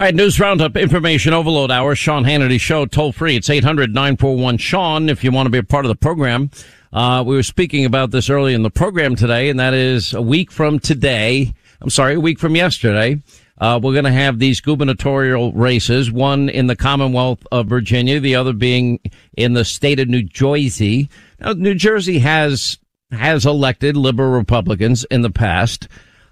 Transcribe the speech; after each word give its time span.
All 0.00 0.04
right, 0.04 0.14
news 0.14 0.38
roundup, 0.38 0.76
information 0.76 1.32
overload 1.32 1.72
hour, 1.72 1.96
Sean 1.96 2.22
Hannity 2.22 2.60
show, 2.60 2.86
toll 2.86 3.10
free. 3.10 3.34
It's 3.34 3.48
800-941-SEAN 3.48 5.08
if 5.08 5.24
you 5.24 5.32
want 5.32 5.46
to 5.46 5.50
be 5.50 5.58
a 5.58 5.64
part 5.64 5.84
of 5.84 5.88
the 5.88 5.96
program. 5.96 6.52
Uh, 6.92 7.24
we 7.26 7.34
were 7.34 7.42
speaking 7.42 7.84
about 7.84 8.12
this 8.12 8.30
early 8.30 8.54
in 8.54 8.62
the 8.62 8.70
program 8.70 9.16
today, 9.16 9.48
and 9.48 9.58
that 9.58 9.74
is 9.74 10.14
a 10.14 10.22
week 10.22 10.52
from 10.52 10.78
today. 10.78 11.52
I'm 11.80 11.90
sorry, 11.90 12.14
a 12.14 12.20
week 12.20 12.38
from 12.38 12.54
yesterday. 12.54 13.20
Uh, 13.60 13.80
we're 13.82 13.92
going 13.92 14.04
to 14.04 14.12
have 14.12 14.38
these 14.38 14.60
gubernatorial 14.60 15.52
races, 15.52 16.12
one 16.12 16.48
in 16.48 16.68
the 16.68 16.76
Commonwealth 16.76 17.44
of 17.50 17.66
Virginia, 17.66 18.20
the 18.20 18.36
other 18.36 18.52
being 18.52 19.00
in 19.36 19.54
the 19.54 19.64
state 19.64 19.98
of 19.98 20.06
New 20.06 20.22
Jersey. 20.22 21.10
Now, 21.40 21.54
New 21.54 21.74
Jersey 21.74 22.20
has, 22.20 22.78
has 23.10 23.44
elected 23.44 23.96
liberal 23.96 24.30
Republicans 24.30 25.04
in 25.10 25.22
the 25.22 25.30
past. 25.30 25.88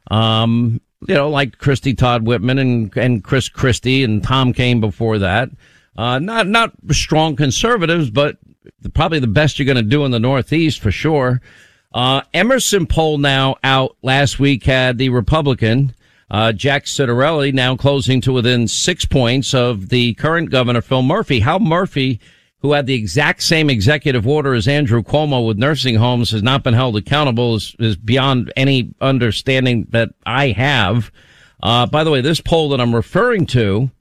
Um, 0.08 0.80
you 1.06 1.14
know, 1.14 1.30
like 1.30 1.58
Christie 1.58 1.94
Todd 1.94 2.26
Whitman 2.26 2.58
and, 2.58 2.96
and 2.96 3.22
Chris 3.22 3.48
Christie 3.48 4.04
and 4.04 4.22
Tom 4.22 4.52
Kean 4.52 4.80
before 4.80 5.18
that. 5.18 5.50
Uh, 5.96 6.18
not, 6.18 6.46
not 6.46 6.72
strong 6.90 7.36
conservatives, 7.36 8.10
but 8.10 8.36
probably 8.94 9.18
the 9.18 9.26
best 9.26 9.58
you're 9.58 9.66
going 9.66 9.76
to 9.76 9.82
do 9.82 10.04
in 10.04 10.10
the 10.10 10.20
Northeast 10.20 10.80
for 10.80 10.90
sure. 10.90 11.40
Uh, 11.94 12.20
Emerson 12.34 12.86
poll 12.86 13.18
now 13.18 13.56
out 13.64 13.96
last 14.02 14.38
week 14.38 14.64
had 14.64 14.98
the 14.98 15.08
Republican, 15.08 15.94
uh, 16.30 16.52
Jack 16.52 16.84
Ciattarelli 16.84 17.54
now 17.54 17.76
closing 17.76 18.20
to 18.22 18.32
within 18.32 18.68
six 18.68 19.06
points 19.06 19.54
of 19.54 19.88
the 19.88 20.14
current 20.14 20.50
governor, 20.50 20.82
Phil 20.82 21.02
Murphy. 21.02 21.40
How 21.40 21.58
Murphy, 21.58 22.20
who 22.66 22.72
had 22.72 22.86
the 22.86 22.94
exact 22.94 23.44
same 23.44 23.70
executive 23.70 24.26
order 24.26 24.52
as 24.52 24.66
Andrew 24.66 25.00
Cuomo 25.00 25.46
with 25.46 25.56
nursing 25.56 25.94
homes, 25.94 26.32
has 26.32 26.42
not 26.42 26.64
been 26.64 26.74
held 26.74 26.96
accountable 26.96 27.54
is, 27.54 27.76
is 27.78 27.94
beyond 27.94 28.52
any 28.56 28.92
understanding 29.00 29.86
that 29.90 30.08
I 30.26 30.48
have. 30.48 31.12
Uh, 31.62 31.86
by 31.86 32.02
the 32.02 32.10
way, 32.10 32.20
this 32.20 32.40
poll 32.40 32.70
that 32.70 32.80
I'm 32.80 32.92
referring 32.92 33.46
to, 33.46 33.92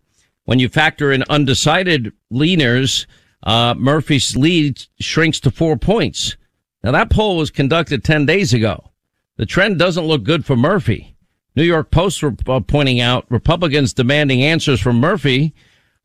when 0.46 0.58
you 0.58 0.68
factor 0.68 1.12
in 1.12 1.24
undecided 1.30 2.12
leaners, 2.34 3.06
uh, 3.44 3.76
Murphy's 3.78 4.36
lead 4.36 4.82
shrinks 5.00 5.40
to 5.42 5.52
four 5.52 5.78
points. 5.78 6.36
Now 6.84 6.92
that 6.92 7.12
poll 7.12 7.38
was 7.38 7.52
conducted 7.52 8.04
10 8.04 8.26
days 8.26 8.52
ago. 8.52 8.90
The 9.38 9.46
trend 9.46 9.78
doesn't 9.78 10.08
look 10.08 10.24
good 10.24 10.44
for 10.44 10.56
Murphy. 10.56 11.16
New 11.56 11.64
York 11.64 11.92
Post 11.92 12.24
were 12.24 12.34
uh, 12.48 12.62
pointing 12.62 13.00
out 13.00 13.30
Republicans 13.30 13.94
demanding 13.94 14.42
answers 14.42 14.82
from 14.82 14.96
Murphy 14.96 15.54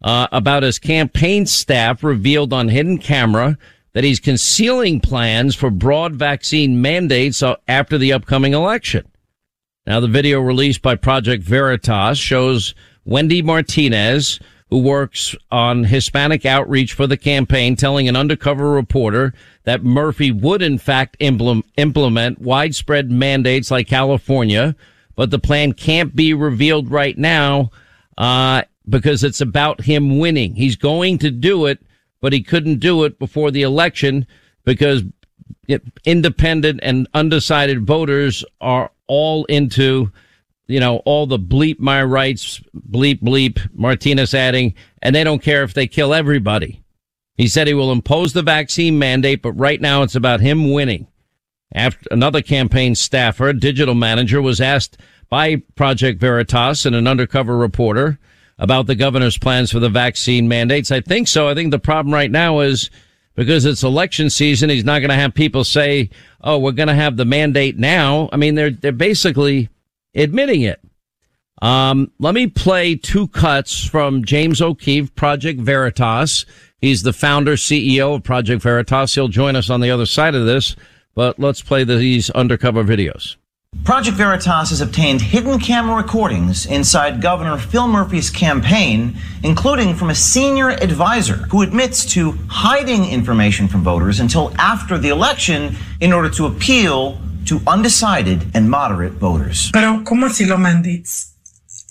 uh, 0.02 0.28
about 0.32 0.62
his 0.62 0.78
campaign 0.78 1.46
staff 1.46 2.02
revealed 2.02 2.52
on 2.52 2.68
hidden 2.68 2.98
camera 2.98 3.58
that 3.92 4.04
he's 4.04 4.20
concealing 4.20 5.00
plans 5.00 5.54
for 5.54 5.70
broad 5.70 6.14
vaccine 6.14 6.80
mandates 6.80 7.42
uh, 7.42 7.56
after 7.66 7.98
the 7.98 8.12
upcoming 8.12 8.54
election. 8.54 9.06
Now, 9.86 10.00
the 10.00 10.08
video 10.08 10.40
released 10.40 10.82
by 10.82 10.94
Project 10.94 11.42
Veritas 11.42 12.18
shows 12.18 12.74
Wendy 13.04 13.42
Martinez, 13.42 14.38
who 14.68 14.78
works 14.78 15.34
on 15.50 15.84
Hispanic 15.84 16.46
outreach 16.46 16.92
for 16.92 17.06
the 17.06 17.16
campaign, 17.16 17.74
telling 17.74 18.06
an 18.08 18.14
undercover 18.14 18.70
reporter 18.70 19.34
that 19.64 19.82
Murphy 19.82 20.30
would 20.30 20.62
in 20.62 20.78
fact 20.78 21.16
implement 21.18 22.40
widespread 22.40 23.10
mandates 23.10 23.70
like 23.70 23.88
California, 23.88 24.76
but 25.16 25.30
the 25.30 25.38
plan 25.40 25.72
can't 25.72 26.14
be 26.14 26.32
revealed 26.32 26.90
right 26.90 27.18
now 27.18 27.70
uh, 28.16 28.62
because 28.88 29.22
it's 29.24 29.40
about 29.40 29.82
him 29.82 30.18
winning. 30.18 30.54
He's 30.54 30.76
going 30.76 31.18
to 31.18 31.30
do 31.30 31.66
it, 31.66 31.80
but 32.20 32.32
he 32.32 32.42
couldn't 32.42 32.80
do 32.80 33.04
it 33.04 33.18
before 33.18 33.50
the 33.50 33.62
election 33.62 34.26
because 34.64 35.02
independent 36.04 36.80
and 36.82 37.08
undecided 37.14 37.86
voters 37.86 38.44
are 38.60 38.90
all 39.06 39.44
into 39.46 40.10
you 40.70 40.78
know, 40.78 40.98
all 40.98 41.26
the 41.26 41.38
bleep 41.38 41.80
my 41.80 42.02
rights, 42.02 42.62
bleep 42.88 43.20
bleep, 43.20 43.58
Martinez 43.74 44.32
adding, 44.32 44.74
and 45.02 45.14
they 45.14 45.24
don't 45.24 45.42
care 45.42 45.64
if 45.64 45.74
they 45.74 45.88
kill 45.88 46.14
everybody. 46.14 46.80
He 47.36 47.48
said 47.48 47.66
he 47.66 47.74
will 47.74 47.90
impose 47.90 48.32
the 48.32 48.42
vaccine 48.42 48.98
mandate, 48.98 49.42
but 49.42 49.52
right 49.52 49.80
now 49.80 50.02
it's 50.02 50.14
about 50.14 50.40
him 50.40 50.70
winning. 50.70 51.08
After 51.74 52.06
another 52.12 52.40
campaign 52.40 52.94
staffer, 52.94 53.52
digital 53.52 53.94
manager, 53.94 54.40
was 54.40 54.60
asked 54.60 54.96
by 55.28 55.56
Project 55.74 56.20
Veritas 56.20 56.86
and 56.86 56.94
an 56.94 57.08
undercover 57.08 57.56
reporter 57.56 58.18
about 58.60 58.86
the 58.86 58.94
governor's 58.94 59.38
plans 59.38 59.72
for 59.72 59.80
the 59.80 59.88
vaccine 59.88 60.46
mandates. 60.46 60.92
I 60.92 61.00
think 61.00 61.26
so. 61.26 61.48
I 61.48 61.54
think 61.54 61.72
the 61.72 61.78
problem 61.78 62.14
right 62.14 62.30
now 62.30 62.60
is 62.60 62.90
because 63.34 63.64
it's 63.64 63.82
election 63.82 64.28
season, 64.28 64.68
he's 64.68 64.84
not 64.84 65.00
going 65.00 65.08
to 65.08 65.16
have 65.16 65.34
people 65.34 65.64
say, 65.64 66.10
"Oh, 66.42 66.58
we're 66.58 66.72
going 66.72 66.88
to 66.88 66.94
have 66.94 67.16
the 67.16 67.24
mandate 67.24 67.78
now." 67.78 68.28
I 68.32 68.36
mean, 68.36 68.54
they're 68.54 68.70
they're 68.70 68.92
basically 68.92 69.70
admitting 70.14 70.60
it. 70.60 70.80
Um, 71.62 72.10
let 72.18 72.34
me 72.34 72.46
play 72.46 72.96
two 72.96 73.28
cuts 73.28 73.84
from 73.84 74.24
James 74.24 74.62
O'Keefe, 74.62 75.14
Project 75.14 75.60
Veritas. 75.60 76.46
He's 76.78 77.02
the 77.02 77.12
founder, 77.12 77.56
CEO 77.56 78.14
of 78.16 78.22
Project 78.22 78.62
Veritas. 78.62 79.14
He'll 79.14 79.28
join 79.28 79.56
us 79.56 79.68
on 79.68 79.80
the 79.80 79.90
other 79.90 80.06
side 80.06 80.34
of 80.34 80.46
this, 80.46 80.76
but 81.14 81.38
let's 81.38 81.60
play 81.60 81.84
these 81.84 82.30
undercover 82.30 82.82
videos. 82.84 83.36
Project 83.90 84.16
Veritas 84.16 84.70
has 84.70 84.80
obtained 84.80 85.20
hidden 85.20 85.58
camera 85.58 85.96
recordings 85.96 86.64
inside 86.64 87.20
Governor 87.20 87.56
Phil 87.56 87.88
Murphy's 87.88 88.30
campaign, 88.30 89.16
including 89.42 89.96
from 89.96 90.10
a 90.10 90.14
senior 90.14 90.70
advisor 90.70 91.38
who 91.50 91.62
admits 91.62 92.04
to 92.12 92.38
hiding 92.48 93.04
information 93.04 93.66
from 93.66 93.82
voters 93.82 94.20
until 94.20 94.52
after 94.58 94.96
the 94.96 95.08
election 95.08 95.74
in 96.00 96.12
order 96.12 96.30
to 96.30 96.46
appeal 96.46 97.18
to 97.46 97.60
undecided 97.66 98.46
and 98.54 98.70
moderate 98.70 99.14
voters. 99.14 99.70
Pero, 99.72 100.04
¿cómo 100.04 100.26
así 100.26 100.46
los 100.46 100.60
mandates? 100.60 101.32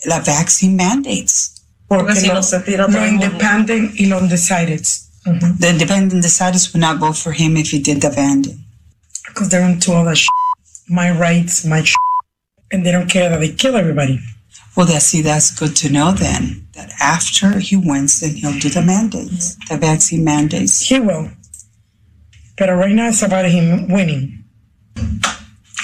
La 0.06 0.20
vaccine 0.22 0.78
mandates. 0.78 1.60
Porque 1.90 2.16
si 2.16 2.28
lo, 2.28 2.40
lo 2.88 3.06
independent 3.06 4.00
y 4.00 4.06
los 4.06 4.22
undecided. 4.22 4.86
Mm-hmm. 5.26 5.58
The 5.60 5.70
independent 5.70 6.14
undecided 6.14 6.62
would 6.72 6.80
not 6.80 6.98
vote 6.98 7.18
for 7.18 7.34
him 7.34 7.58
if 7.58 7.72
he 7.72 7.80
did 7.80 8.02
the 8.02 8.10
banding. 8.10 8.64
Because 9.28 9.50
they're 9.50 9.68
into 9.68 9.92
all 9.92 10.06
that 10.06 10.18
shit. 10.18 10.30
My 10.90 11.12
rights, 11.12 11.66
my 11.66 11.84
shit. 11.84 11.96
And 12.72 12.86
they 12.86 12.92
don't 12.92 13.10
care 13.10 13.30
that 13.30 13.40
they 13.40 13.52
kill 13.52 13.76
everybody. 13.76 14.20
Well, 14.76 14.86
that, 14.88 15.02
see, 15.02 15.22
that's 15.22 15.58
good 15.58 15.76
to 15.78 15.92
know 15.92 16.12
then. 16.12 16.68
That 16.74 16.92
after 17.00 17.60
he 17.60 17.76
wins, 17.76 18.20
then 18.22 18.36
he'll 18.36 18.58
do 18.60 18.70
the 18.70 18.82
mandates, 18.82 19.56
the 19.68 19.78
vaccine 19.78 20.24
mandates. 20.24 20.82
He 20.82 21.00
will. 21.00 21.32
But 22.58 22.70
right 22.70 22.94
now 22.94 23.10
it's 23.10 23.22
about 23.22 23.46
him 23.46 23.90
winning. 23.90 24.44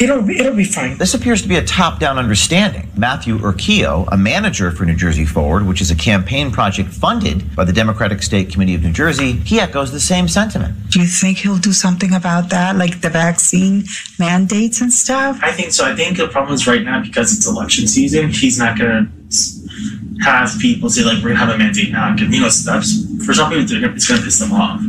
It'll, 0.01 0.29
it'll 0.29 0.55
be 0.55 0.65
fine. 0.65 0.97
This 0.97 1.13
appears 1.13 1.41
to 1.41 1.47
be 1.47 1.55
a 1.55 1.63
top 1.63 1.99
down 1.99 2.17
understanding. 2.17 2.91
Matthew 2.97 3.37
Urquijo, 3.37 4.07
a 4.11 4.17
manager 4.17 4.71
for 4.71 4.85
New 4.85 4.95
Jersey 4.95 5.25
Forward, 5.25 5.65
which 5.65 5.79
is 5.79 5.89
a 5.89 5.95
campaign 5.95 6.51
project 6.51 6.89
funded 6.89 7.55
by 7.55 7.63
the 7.63 7.71
Democratic 7.71 8.21
State 8.21 8.51
Committee 8.51 8.75
of 8.75 8.83
New 8.83 8.91
Jersey, 8.91 9.33
he 9.33 9.59
echoes 9.59 9.93
the 9.93 9.99
same 9.99 10.27
sentiment. 10.27 10.75
Do 10.89 10.99
you 10.99 11.07
think 11.07 11.37
he'll 11.37 11.57
do 11.57 11.71
something 11.71 12.13
about 12.13 12.49
that, 12.49 12.75
like 12.75 12.99
the 13.01 13.09
vaccine 13.09 13.85
mandates 14.19 14.81
and 14.81 14.91
stuff? 14.91 15.39
I 15.41 15.51
think 15.51 15.71
so. 15.71 15.85
I 15.85 15.95
think 15.95 16.17
the 16.17 16.27
problem 16.27 16.53
is 16.53 16.67
right 16.67 16.83
now 16.83 17.01
because 17.01 17.35
it's 17.35 17.47
election 17.47 17.87
season, 17.87 18.29
he's 18.29 18.59
not 18.59 18.77
going 18.77 18.89
to 18.89 19.65
have 20.23 20.51
people 20.59 20.89
say, 20.89 21.03
like, 21.03 21.17
we're 21.17 21.33
going 21.33 21.35
to 21.35 21.39
have 21.39 21.55
a 21.55 21.57
mandate 21.57 21.91
now. 21.91 22.13
Because, 22.13 22.33
you 22.33 22.41
know, 22.41 22.49
that's, 22.49 23.25
for 23.25 23.33
some 23.33 23.49
people, 23.49 23.63
it's 23.63 24.07
going 24.07 24.19
to 24.19 24.25
piss 24.25 24.39
them 24.39 24.51
off. 24.51 24.81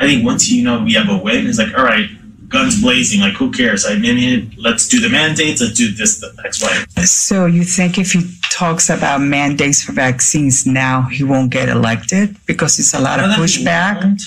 I 0.00 0.06
think 0.06 0.24
once 0.24 0.50
you 0.50 0.64
know 0.64 0.82
we 0.82 0.94
have 0.94 1.08
a 1.08 1.16
win, 1.16 1.46
it's 1.46 1.58
like, 1.58 1.76
all 1.76 1.84
right, 1.84 2.08
guns 2.48 2.80
blazing. 2.80 3.20
Like, 3.20 3.34
who 3.34 3.50
cares? 3.52 3.84
I 3.86 3.96
mean, 3.96 4.52
let's 4.58 4.88
do 4.88 5.00
the 5.00 5.08
mandates. 5.08 5.60
Let's 5.60 5.74
do 5.74 5.90
this, 5.92 6.20
the 6.20 6.34
X, 6.44 6.62
Y. 6.62 7.02
So 7.04 7.46
you 7.46 7.64
think 7.64 7.98
if 7.98 8.12
he 8.12 8.22
talks 8.50 8.90
about 8.90 9.20
mandates 9.20 9.82
for 9.82 9.92
vaccines 9.92 10.66
now, 10.66 11.02
he 11.02 11.22
won't 11.22 11.50
get 11.50 11.68
elected 11.68 12.36
because 12.46 12.78
it's 12.78 12.94
a 12.94 13.00
lot 13.00 13.20
of 13.20 13.26
pushback? 13.30 14.20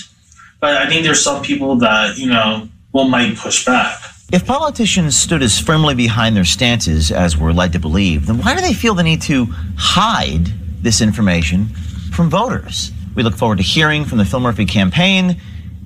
But 0.60 0.76
I 0.76 0.88
think 0.88 1.04
there's 1.04 1.22
some 1.22 1.42
people 1.42 1.76
that, 1.76 2.16
you 2.16 2.28
know, 2.28 2.68
will 2.92 3.08
might 3.08 3.36
push 3.36 3.64
back. 3.64 3.98
If 4.32 4.46
politicians 4.46 5.16
stood 5.16 5.42
as 5.42 5.58
firmly 5.58 5.94
behind 5.94 6.36
their 6.36 6.44
stances 6.44 7.12
as 7.12 7.36
we're 7.36 7.52
led 7.52 7.72
to 7.74 7.78
believe, 7.78 8.26
then 8.26 8.38
why 8.38 8.54
do 8.54 8.62
they 8.62 8.72
feel 8.72 8.94
the 8.94 9.02
need 9.02 9.20
to 9.22 9.46
hide 9.76 10.46
this 10.82 11.02
information 11.02 11.66
from 12.12 12.30
voters? 12.30 12.92
We 13.14 13.22
look 13.22 13.34
forward 13.34 13.58
to 13.58 13.64
hearing 13.64 14.06
from 14.06 14.16
the 14.16 14.24
Phil 14.24 14.40
Murphy 14.40 14.64
campaign 14.64 15.38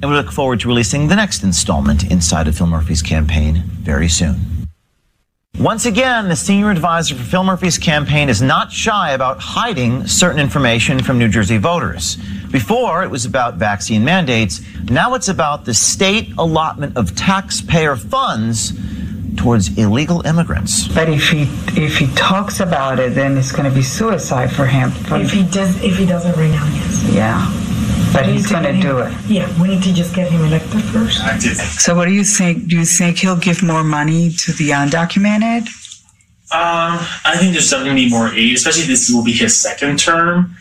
and 0.03 0.11
we 0.11 0.17
look 0.17 0.31
forward 0.31 0.61
to 0.61 0.69
releasing 0.69 1.09
the 1.09 1.17
next 1.17 1.43
installment 1.43 2.11
inside 2.11 2.49
of 2.49 2.57
Phil 2.57 2.67
Murphy's 2.67 3.03
campaign 3.03 3.63
very 3.81 4.09
soon. 4.09 4.57
Once 5.59 5.87
again, 5.87 6.29
the 6.29 6.37
senior 6.37 6.71
advisor 6.71 7.15
for 7.15 7.23
Phil 7.23 7.43
Murphy's 7.43 7.79
campaign 7.79 8.29
is 8.29 8.43
not 8.43 8.71
shy 8.71 9.13
about 9.13 9.39
hiding 9.41 10.07
certain 10.07 10.39
information 10.39 11.03
from 11.03 11.19
New 11.19 11.29
Jersey 11.29 11.57
voters. 11.57 12.17
Before, 12.51 13.03
it 13.03 13.11
was 13.11 13.25
about 13.25 13.55
vaccine 13.55 14.05
mandates. 14.05 14.61
Now 14.91 15.15
it's 15.15 15.29
about 15.29 15.65
the 15.65 15.73
state 15.73 16.29
allotment 16.37 16.99
of 16.99 17.17
taxpayer 17.17 17.97
funds 17.97 18.75
towards 19.37 19.77
illegal 19.79 20.27
immigrants. 20.27 20.89
But 20.89 21.09
if 21.09 21.31
he 21.31 21.43
if 21.81 21.97
he 21.97 22.07
talks 22.15 22.61
about 22.61 22.99
it, 22.99 23.15
then 23.15 23.39
it's 23.39 23.53
going 23.53 23.69
to 23.69 23.75
be 23.75 23.83
suicide 23.83 24.53
for 24.53 24.67
him. 24.67 24.93
If 25.21 25.33
he 25.33 25.43
does, 25.43 25.83
if 25.83 25.97
he 25.97 26.05
does 26.05 26.27
it 26.27 26.37
right 26.37 26.51
now, 26.51 26.67
yes. 26.67 27.11
Yeah. 27.15 27.66
But 28.13 28.27
he's 28.27 28.47
going 28.47 28.65
to 28.65 28.81
do 28.81 28.99
it. 28.99 29.13
Yeah, 29.27 29.47
we 29.61 29.69
need 29.69 29.83
to 29.83 29.93
just 29.93 30.15
get 30.15 30.31
him 30.31 30.45
elected 30.45 30.83
first. 30.85 31.21
So, 31.81 31.95
what 31.95 32.07
do 32.07 32.13
you 32.13 32.25
think? 32.25 32.69
Do 32.69 32.77
you 32.77 32.85
think 32.85 33.19
he'll 33.19 33.37
give 33.37 33.63
more 33.63 33.85
money 33.85 34.31
to 34.31 34.53
the 34.53 34.71
undocumented? 34.71 35.69
Um, 36.53 37.01
I 37.25 37.37
think 37.37 37.53
there's 37.53 37.71
definitely 37.71 37.91
going 37.91 37.97
to 37.97 38.05
be 38.05 38.11
more 38.11 38.29
aid, 38.29 38.55
especially 38.55 38.85
this 38.85 39.11
will 39.11 39.25
be 39.25 39.33
his 39.33 39.59
second 39.59 39.99
term. 39.99 40.57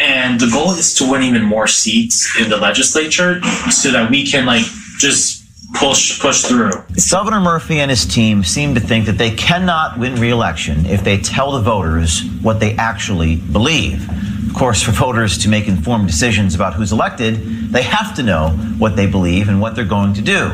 And 0.00 0.40
the 0.40 0.48
goal 0.48 0.72
is 0.72 0.94
to 0.94 1.10
win 1.10 1.22
even 1.22 1.42
more 1.42 1.66
seats 1.66 2.38
in 2.40 2.48
the 2.48 2.56
legislature 2.56 3.42
so 3.70 3.90
that 3.92 4.10
we 4.10 4.26
can 4.26 4.46
like 4.46 4.64
just 4.98 5.35
push 5.76 6.20
push 6.20 6.42
through. 6.42 6.72
Governor 7.10 7.40
Murphy 7.40 7.80
and 7.80 7.90
his 7.90 8.06
team 8.06 8.42
seem 8.42 8.74
to 8.74 8.80
think 8.80 9.06
that 9.06 9.18
they 9.18 9.30
cannot 9.30 9.98
win 9.98 10.16
re-election 10.16 10.86
if 10.86 11.04
they 11.04 11.18
tell 11.18 11.52
the 11.52 11.60
voters 11.60 12.22
what 12.42 12.60
they 12.60 12.74
actually 12.76 13.36
believe. 13.36 14.08
Of 14.48 14.54
course, 14.54 14.82
for 14.82 14.92
voters 14.92 15.36
to 15.38 15.48
make 15.48 15.68
informed 15.68 16.06
decisions 16.06 16.54
about 16.54 16.74
who's 16.74 16.92
elected, 16.92 17.36
they 17.70 17.82
have 17.82 18.14
to 18.16 18.22
know 18.22 18.50
what 18.78 18.96
they 18.96 19.06
believe 19.06 19.48
and 19.48 19.60
what 19.60 19.76
they're 19.76 19.84
going 19.84 20.14
to 20.14 20.22
do. 20.22 20.50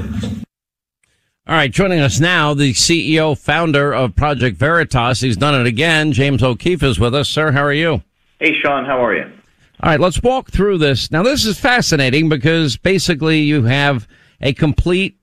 All 1.46 1.56
right, 1.56 1.70
joining 1.70 2.00
us 2.00 2.20
now, 2.20 2.54
the 2.54 2.72
CEO 2.72 3.36
founder 3.36 3.92
of 3.92 4.14
Project 4.14 4.56
Veritas. 4.56 5.20
He's 5.20 5.36
done 5.36 5.60
it 5.60 5.66
again. 5.66 6.12
James 6.12 6.42
O'Keefe 6.42 6.82
is 6.82 6.98
with 6.98 7.14
us. 7.14 7.28
Sir, 7.28 7.50
how 7.50 7.62
are 7.62 7.72
you? 7.72 8.02
Hey, 8.38 8.54
Sean, 8.60 8.84
how 8.84 9.04
are 9.04 9.14
you? 9.14 9.24
All 9.24 9.90
right, 9.90 10.00
let's 10.00 10.22
walk 10.22 10.50
through 10.50 10.78
this. 10.78 11.10
Now, 11.10 11.24
this 11.24 11.44
is 11.44 11.58
fascinating 11.58 12.28
because 12.28 12.76
basically 12.76 13.40
you 13.40 13.64
have 13.64 14.06
a 14.42 14.52
complete 14.52 15.18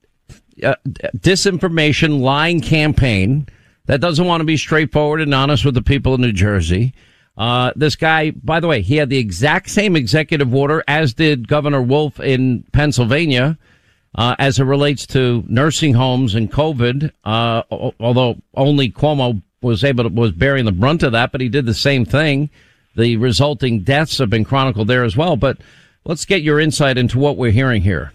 uh, 0.64 0.76
disinformation 1.18 2.22
lying 2.22 2.62
campaign 2.62 3.48
that 3.86 4.02
doesn't 4.02 4.26
want 4.26 4.42
to 4.42 4.46
be 4.46 4.58
straightforward 4.58 5.22
and 5.22 5.34
honest 5.34 5.66
with 5.66 5.74
the 5.74 5.82
people 5.82 6.14
of 6.14 6.20
New 6.20 6.32
Jersey. 6.32 6.94
Uh, 7.38 7.72
this 7.76 7.96
guy, 7.96 8.32
by 8.32 8.60
the 8.60 8.68
way, 8.68 8.82
he 8.82 8.98
had 8.98 9.10
the 9.10 9.18
exact 9.18 9.70
same 9.70 9.96
executive 9.96 10.54
order 10.54 10.84
as 10.88 11.14
did 11.14 11.48
Governor 11.48 11.82
Wolf 11.82 12.20
in 12.20 12.64
Pennsylvania, 12.74 13.58
uh, 14.16 14.36
as 14.40 14.60
it 14.60 14.66
relates 14.66 15.08
to 15.08 15.44
nursing 15.48 15.94
homes 15.94 16.36
and 16.36 16.52
COVID. 16.52 17.12
Uh, 17.24 17.64
although 18.00 18.36
only 18.56 18.92
Cuomo 18.92 19.42
was 19.62 19.84
able 19.84 20.04
to, 20.04 20.10
was 20.10 20.32
bearing 20.32 20.66
the 20.66 20.72
brunt 20.72 21.04
of 21.04 21.14
that, 21.14 21.32
but 21.32 21.42
he 21.42 21.50
did 21.50 21.66
the 21.66 21.74
same 21.74 22.06
thing. 22.06 22.50
The 22.96 23.18
resulting 23.18 23.82
deaths 23.82 24.18
have 24.18 24.30
been 24.30 24.44
chronicled 24.44 24.88
there 24.88 25.04
as 25.04 25.16
well. 25.16 25.38
But 25.38 25.58
let's 26.04 26.26
get 26.26 26.42
your 26.42 26.60
insight 26.60 26.98
into 26.98 27.20
what 27.20 27.38
we're 27.38 27.52
hearing 27.52 27.82
here. 27.84 28.12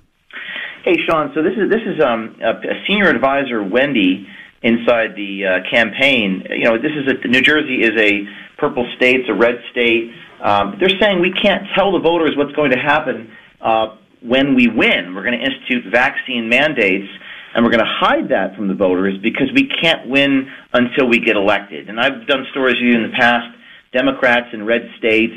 Hey, 0.85 0.97
Sean. 1.09 1.33
So 1.35 1.43
this 1.43 1.55
is 1.57 1.71
this 1.71 1.81
is 1.81 1.99
um, 2.05 2.37
a, 2.45 2.85
senior 2.87 3.09
advisor, 3.09 3.65
Wendy, 3.65 4.29
inside 4.61 5.17
the 5.17 5.47
uh, 5.65 5.71
campaign. 5.71 6.45
You 6.51 6.65
know, 6.65 6.77
this 6.77 6.93
is 6.93 7.09
a 7.09 7.27
New 7.27 7.41
Jersey 7.41 7.81
is 7.81 7.99
a 7.99 8.29
purple 8.59 8.87
state, 8.95 9.21
it's 9.21 9.31
a 9.31 9.33
red 9.33 9.55
state. 9.73 10.13
Um, 10.43 10.77
they're 10.79 10.93
saying 11.01 11.23
we 11.23 11.33
can't 11.33 11.65
tell 11.75 11.91
the 11.91 12.01
voters 12.01 12.33
what's 12.37 12.53
going 12.53 12.71
to 12.73 12.77
happen 12.77 13.33
uh, 13.63 13.97
when 14.21 14.55
we 14.55 14.69
win. 14.69 15.15
We're 15.15 15.25
going 15.25 15.41
to 15.41 15.43
institute 15.43 15.91
vaccine 15.91 16.51
mandates, 16.51 17.09
and 17.55 17.65
we're 17.65 17.73
going 17.73 17.81
to 17.81 17.97
hide 18.05 18.29
that 18.29 18.55
from 18.55 18.69
the 18.69 18.75
voters 18.75 19.17
because 19.23 19.49
we 19.55 19.67
can't 19.81 20.07
win 20.07 20.53
until 20.75 21.09
we 21.09 21.19
get 21.19 21.35
elected. 21.35 21.89
And 21.89 21.99
I've 21.99 22.27
done 22.27 22.45
stories 22.51 22.77
with 22.77 22.93
you 22.93 22.95
in 22.95 23.11
the 23.11 23.17
past. 23.17 23.57
Democrats 23.95 24.49
in 24.53 24.67
red 24.67 24.83
states 24.99 25.33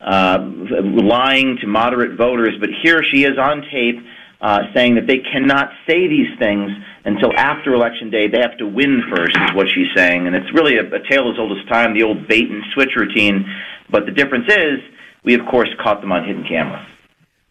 uh, 0.00 0.38
lying 0.42 1.56
to 1.60 1.68
moderate 1.68 2.18
voters, 2.18 2.54
but 2.58 2.70
here 2.82 3.04
she 3.12 3.22
is 3.22 3.38
on 3.38 3.62
tape 3.70 4.02
uh, 4.40 4.60
saying 4.74 4.94
that 4.94 5.06
they 5.06 5.18
cannot 5.18 5.70
say 5.86 6.06
these 6.06 6.28
things 6.38 6.70
until 7.04 7.32
after 7.36 7.74
election 7.74 8.10
day. 8.10 8.28
They 8.28 8.40
have 8.40 8.56
to 8.58 8.66
win 8.66 9.02
first, 9.10 9.36
is 9.36 9.54
what 9.54 9.66
she's 9.74 9.88
saying. 9.96 10.26
And 10.26 10.36
it's 10.36 10.52
really 10.54 10.76
a, 10.76 10.84
a 10.84 11.08
tale 11.10 11.30
as 11.30 11.38
old 11.38 11.56
as 11.58 11.64
time, 11.68 11.94
the 11.94 12.04
old 12.04 12.28
bait 12.28 12.48
and 12.48 12.62
switch 12.74 12.90
routine. 12.96 13.44
But 13.90 14.06
the 14.06 14.12
difference 14.12 14.46
is, 14.48 14.78
we 15.24 15.34
of 15.34 15.44
course 15.46 15.68
caught 15.82 16.00
them 16.00 16.12
on 16.12 16.24
hidden 16.24 16.44
camera. 16.48 16.86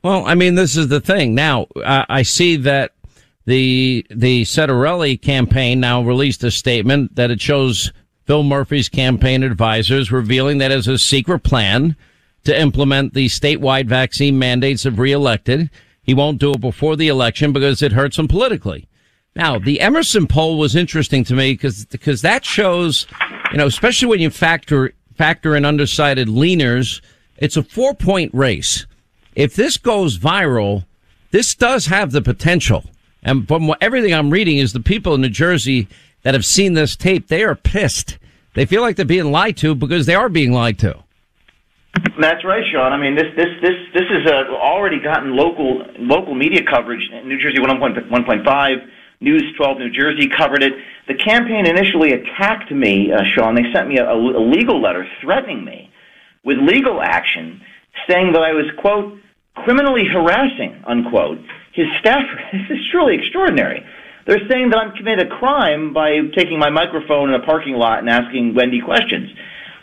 Well, 0.04 0.26
I 0.26 0.36
mean, 0.36 0.56
this 0.56 0.78
is 0.78 0.88
the 0.88 1.02
thing. 1.02 1.36
Now, 1.36 1.68
uh, 1.84 2.06
I 2.08 2.22
see 2.22 2.56
that 2.58 2.94
the 3.46 4.06
the 4.10 4.44
Ciattarelli 4.44 5.22
campaign 5.22 5.80
now 5.80 6.02
released 6.02 6.44
a 6.44 6.52
statement 6.52 7.16
that 7.16 7.32
it 7.32 7.42
shows 7.42 7.92
Phil 8.26 8.44
Murphy's 8.44 8.90
campaign 8.90 9.42
advisors 9.44 10.12
revealing 10.12 10.58
that 10.60 10.72
as 10.72 10.88
a 10.88 10.98
secret 10.98 11.40
plan 11.40 11.96
to 12.44 12.58
implement 12.58 13.14
the 13.14 13.28
statewide 13.28 13.88
vaccine 13.88 14.38
mandates 14.38 14.86
of 14.86 15.00
reelected. 15.00 15.70
He 16.08 16.14
won't 16.14 16.40
do 16.40 16.54
it 16.54 16.62
before 16.62 16.96
the 16.96 17.10
election 17.10 17.52
because 17.52 17.84
it 17.84 17.92
hurts 17.92 18.18
him 18.18 18.30
politically. 18.30 18.88
Now, 19.36 19.60
the 19.60 19.82
Emerson 19.82 20.26
poll 20.26 20.58
was 20.58 20.76
interesting 20.76 21.24
to 21.26 21.36
me 21.36 21.52
because 21.52 21.86
because 21.86 22.24
that 22.24 22.44
shows, 22.44 23.06
you 23.52 23.58
know, 23.58 23.68
especially 23.68 24.08
when 24.08 24.22
you 24.22 24.32
factor 24.32 24.94
factor 25.16 25.56
in 25.56 25.66
undecided 25.66 26.30
leaners, 26.30 27.02
it's 27.36 27.58
a 27.58 27.62
four 27.62 27.94
point 27.94 28.34
race. 28.34 28.88
If 29.36 29.54
this 29.54 29.78
goes 29.78 30.18
viral, 30.18 30.86
this 31.32 31.54
does 31.54 31.88
have 31.88 32.12
the 32.12 32.22
potential. 32.22 32.86
And 33.22 33.48
from 33.48 33.68
what, 33.68 33.78
everything 33.82 34.14
I'm 34.14 34.32
reading 34.32 34.58
is 34.58 34.74
the 34.74 34.80
people 34.80 35.14
in 35.14 35.22
New 35.22 35.30
Jersey 35.30 35.88
that 36.24 36.34
have 36.34 36.46
seen 36.46 36.74
this 36.74 36.96
tape, 36.96 37.28
they 37.28 37.44
are 37.44 37.56
pissed. 37.56 38.18
They 38.54 38.66
feel 38.66 38.82
like 38.82 38.96
they're 38.96 39.06
being 39.06 39.32
lied 39.32 39.58
to 39.58 39.76
because 39.76 40.06
they 40.06 40.16
are 40.16 40.30
being 40.30 40.54
lied 40.54 40.80
to. 40.80 41.04
That's 42.20 42.44
right, 42.44 42.64
Sean. 42.72 42.94
I 42.94 42.98
mean, 42.98 43.16
this 43.16 43.28
this 43.36 43.50
this 43.62 43.78
this 43.94 44.04
is 44.10 44.28
uh, 44.28 44.54
already 44.54 45.00
gotten 45.00 45.36
local 45.36 45.84
local 46.00 46.36
media 46.36 46.62
coverage. 46.64 47.02
New 47.26 47.40
Jersey 47.42 47.58
1.1.5, 47.58 48.76
News 49.22 49.44
12 49.56 49.78
New 49.78 49.92
Jersey 49.92 50.28
covered 50.28 50.64
it. 50.64 50.74
The 51.08 51.16
campaign 51.16 51.66
initially 51.66 52.14
attacked 52.14 52.72
me, 52.72 53.12
uh, 53.12 53.24
Sean. 53.34 53.56
They 53.56 53.72
sent 53.74 53.88
me 53.88 53.98
a, 53.98 54.12
a 54.12 54.42
legal 54.42 54.82
letter 54.82 55.08
threatening 55.22 55.64
me 55.64 55.92
with 56.44 56.58
legal 56.58 57.02
action, 57.02 57.62
saying 58.10 58.34
that 58.34 58.42
I 58.42 58.52
was 58.52 58.66
quote 58.80 59.20
criminally 59.56 60.06
harassing 60.06 60.84
unquote 60.86 61.40
his 61.74 61.88
staff. 62.00 62.24
This 62.52 62.78
is 62.78 62.86
truly 62.92 63.16
extraordinary. 63.16 63.86
They're 64.26 64.48
saying 64.50 64.72
that 64.72 64.78
I'm 64.80 64.96
committed 64.96 65.28
a 65.28 65.30
crime 65.40 65.94
by 65.94 66.20
taking 66.36 66.60
my 66.60 66.70
microphone 66.70 67.30
in 67.30 67.36
a 67.36 67.46
parking 67.46 67.76
lot 67.76 68.00
and 68.00 68.10
asking 68.10 68.56
Wendy 68.56 68.82
questions. 68.82 69.30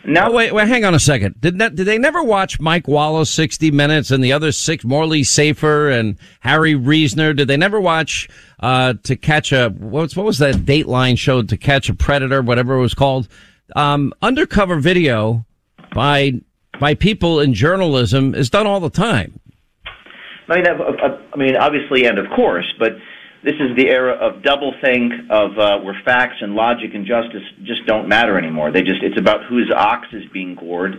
Now, 0.07 0.29
oh, 0.29 0.33
wait, 0.33 0.53
wait, 0.53 0.67
hang 0.67 0.85
on 0.85 0.93
a 0.93 0.99
second. 0.99 1.41
Did 1.41 1.57
that, 1.57 1.75
did 1.75 1.85
they 1.85 1.97
never 1.97 2.21
watch 2.21 2.59
Mike 2.59 2.87
Wallace 2.87 3.31
60 3.31 3.71
Minutes 3.71 4.11
and 4.11 4.23
the 4.23 4.33
other 4.33 4.51
six, 4.51 4.83
Morley 4.83 5.23
Safer 5.23 5.89
and 5.89 6.17
Harry 6.41 6.75
Reasoner? 6.75 7.33
Did 7.33 7.47
they 7.47 7.57
never 7.57 7.81
watch, 7.81 8.29
uh, 8.59 8.93
To 9.03 9.15
Catch 9.15 9.51
a, 9.51 9.69
what 9.69 10.01
was, 10.01 10.15
what 10.15 10.25
was 10.25 10.37
that 10.37 10.55
Dateline 10.55 11.17
show, 11.17 11.41
To 11.41 11.57
Catch 11.57 11.89
a 11.89 11.95
Predator, 11.95 12.43
whatever 12.43 12.75
it 12.75 12.81
was 12.81 12.93
called? 12.93 13.27
Um, 13.75 14.13
undercover 14.21 14.79
video 14.79 15.43
by, 15.93 16.33
by 16.79 16.93
people 16.93 17.39
in 17.39 17.55
journalism 17.55 18.35
is 18.35 18.51
done 18.51 18.67
all 18.67 18.79
the 18.79 18.91
time. 18.91 19.39
I 20.47 20.55
mean, 20.55 20.67
I, 20.67 21.17
I 21.33 21.37
mean, 21.37 21.55
obviously, 21.55 22.05
and 22.05 22.19
of 22.19 22.27
course, 22.35 22.71
but 22.77 22.91
this 23.45 23.61
is 23.61 23.77
the 23.77 23.87
era 23.87 24.13
of 24.17 24.41
doublethink, 24.41 25.29
of 25.29 25.57
uh, 25.57 25.77
where 25.85 25.93
facts 26.03 26.41
and 26.41 26.55
logic 26.55 26.95
and 26.95 27.05
justice 27.05 27.45
just 27.63 27.85
don't 27.85 28.09
matter 28.09 28.39
anymore. 28.39 28.71
They 28.71 28.81
just 28.81 29.03
it's 29.03 29.19
about 29.19 29.45
whose 29.45 29.71
ox 29.73 30.07
is 30.13 30.23
being 30.33 30.55
gored, 30.55 30.95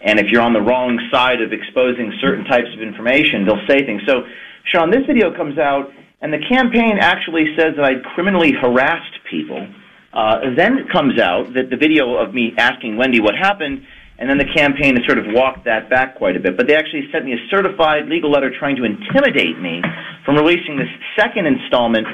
and 0.00 0.18
if 0.18 0.26
you're 0.32 0.40
on 0.40 0.54
the 0.54 0.62
wrong 0.62 0.98
side 1.12 1.42
of 1.42 1.52
exposing 1.52 2.10
certain 2.20 2.46
types 2.46 2.72
of 2.74 2.80
information, 2.80 3.44
they'll 3.44 3.66
say 3.68 3.84
things. 3.84 4.00
So, 4.08 4.24
Sean, 4.72 4.90
this 4.90 5.04
video 5.06 5.36
comes 5.36 5.58
out, 5.58 5.92
and 6.22 6.32
the 6.32 6.40
campaign 6.48 6.96
actually 6.98 7.54
says 7.58 7.76
that 7.76 7.84
I 7.84 8.00
criminally 8.14 8.52
harassed 8.56 9.20
people. 9.30 9.60
Uh, 10.14 10.56
then 10.56 10.78
it 10.78 10.90
comes 10.90 11.20
out 11.20 11.52
that 11.54 11.68
the 11.68 11.76
video 11.76 12.16
of 12.16 12.32
me 12.32 12.52
asking 12.56 12.96
Wendy 12.96 13.20
what 13.20 13.34
happened 13.36 13.84
and 14.18 14.28
then 14.28 14.38
the 14.38 14.48
campaign 14.54 14.96
has 14.96 15.04
sort 15.06 15.18
of 15.18 15.26
walked 15.28 15.64
that 15.64 15.88
back 15.90 16.16
quite 16.16 16.36
a 16.36 16.40
bit. 16.40 16.56
But 16.56 16.68
they 16.68 16.76
actually 16.76 17.08
sent 17.10 17.24
me 17.24 17.32
a 17.32 17.42
certified 17.50 18.06
legal 18.08 18.30
letter 18.30 18.52
trying 18.56 18.76
to 18.76 18.84
intimidate 18.84 19.58
me 19.58 19.82
from 20.24 20.36
releasing 20.36 20.76
this 20.76 20.90
second 21.18 21.46
installment 21.46 22.06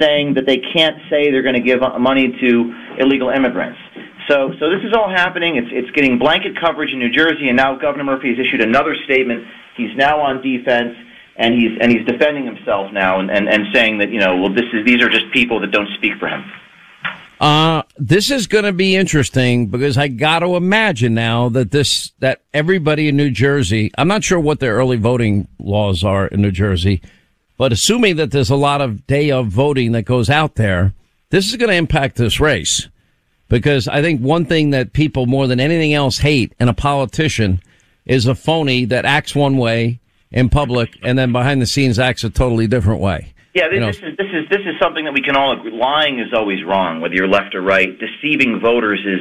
saying 0.00 0.34
that 0.34 0.46
they 0.46 0.58
can't 0.74 0.96
say 1.08 1.30
they're 1.30 1.42
going 1.42 1.56
to 1.56 1.64
give 1.64 1.82
uh, 1.82 1.98
money 1.98 2.28
to 2.28 2.48
illegal 2.98 3.30
immigrants. 3.30 3.78
So, 4.28 4.52
so 4.58 4.68
this 4.68 4.82
is 4.84 4.92
all 4.92 5.08
happening. 5.08 5.56
It's, 5.56 5.70
it's 5.70 5.90
getting 5.94 6.18
blanket 6.18 6.58
coverage 6.60 6.90
in 6.92 6.98
New 6.98 7.10
Jersey, 7.10 7.48
and 7.48 7.56
now 7.56 7.78
Governor 7.78 8.04
Murphy 8.04 8.34
has 8.34 8.38
issued 8.38 8.60
another 8.60 8.94
statement. 9.04 9.44
He's 9.76 9.94
now 9.96 10.20
on 10.20 10.42
defense, 10.42 10.94
and 11.38 11.54
he's 11.54 11.78
and 11.80 11.92
he's 11.92 12.04
defending 12.06 12.44
himself 12.44 12.92
now, 12.92 13.20
and, 13.20 13.30
and, 13.30 13.48
and 13.48 13.66
saying 13.72 13.98
that 13.98 14.10
you 14.10 14.18
know, 14.18 14.36
well, 14.36 14.52
this 14.52 14.66
is 14.72 14.84
these 14.84 15.00
are 15.02 15.08
just 15.08 15.30
people 15.32 15.60
that 15.60 15.70
don't 15.70 15.88
speak 15.96 16.18
for 16.18 16.28
him. 16.28 16.42
Uh, 17.40 17.82
this 17.98 18.30
is 18.30 18.46
going 18.46 18.64
to 18.64 18.72
be 18.72 18.96
interesting 18.96 19.66
because 19.66 19.98
I 19.98 20.08
got 20.08 20.38
to 20.38 20.56
imagine 20.56 21.14
now 21.14 21.50
that 21.50 21.70
this, 21.70 22.12
that 22.20 22.42
everybody 22.54 23.08
in 23.08 23.16
New 23.16 23.30
Jersey, 23.30 23.90
I'm 23.98 24.08
not 24.08 24.24
sure 24.24 24.40
what 24.40 24.60
their 24.60 24.76
early 24.76 24.96
voting 24.96 25.46
laws 25.58 26.02
are 26.02 26.28
in 26.28 26.40
New 26.40 26.50
Jersey, 26.50 27.02
but 27.58 27.72
assuming 27.72 28.16
that 28.16 28.30
there's 28.30 28.50
a 28.50 28.56
lot 28.56 28.80
of 28.80 29.06
day 29.06 29.30
of 29.30 29.48
voting 29.48 29.92
that 29.92 30.02
goes 30.02 30.30
out 30.30 30.54
there, 30.54 30.94
this 31.30 31.48
is 31.48 31.56
going 31.56 31.70
to 31.70 31.76
impact 31.76 32.16
this 32.16 32.40
race 32.40 32.88
because 33.48 33.86
I 33.86 34.00
think 34.00 34.20
one 34.20 34.46
thing 34.46 34.70
that 34.70 34.92
people 34.92 35.26
more 35.26 35.46
than 35.46 35.60
anything 35.60 35.92
else 35.92 36.18
hate 36.18 36.54
in 36.58 36.68
a 36.68 36.74
politician 36.74 37.60
is 38.06 38.26
a 38.26 38.34
phony 38.34 38.84
that 38.86 39.04
acts 39.04 39.34
one 39.34 39.58
way 39.58 40.00
in 40.30 40.48
public 40.48 40.96
and 41.02 41.18
then 41.18 41.32
behind 41.32 41.60
the 41.60 41.66
scenes 41.66 41.98
acts 41.98 42.24
a 42.24 42.30
totally 42.30 42.66
different 42.66 43.00
way. 43.00 43.34
Yeah, 43.56 43.72
this, 43.72 43.74
you 43.74 43.80
know, 43.80 43.86
this 43.86 43.96
is 44.04 44.16
this 44.20 44.32
is 44.36 44.44
this 44.50 44.60
is 44.68 44.76
something 44.76 45.06
that 45.06 45.14
we 45.16 45.22
can 45.22 45.34
all 45.34 45.56
agree. 45.56 45.72
Lying 45.72 46.20
is 46.20 46.28
always 46.36 46.62
wrong, 46.62 47.00
whether 47.00 47.14
you're 47.14 47.26
left 47.26 47.54
or 47.54 47.62
right. 47.62 47.88
Deceiving 47.88 48.60
voters 48.60 49.00
is 49.00 49.20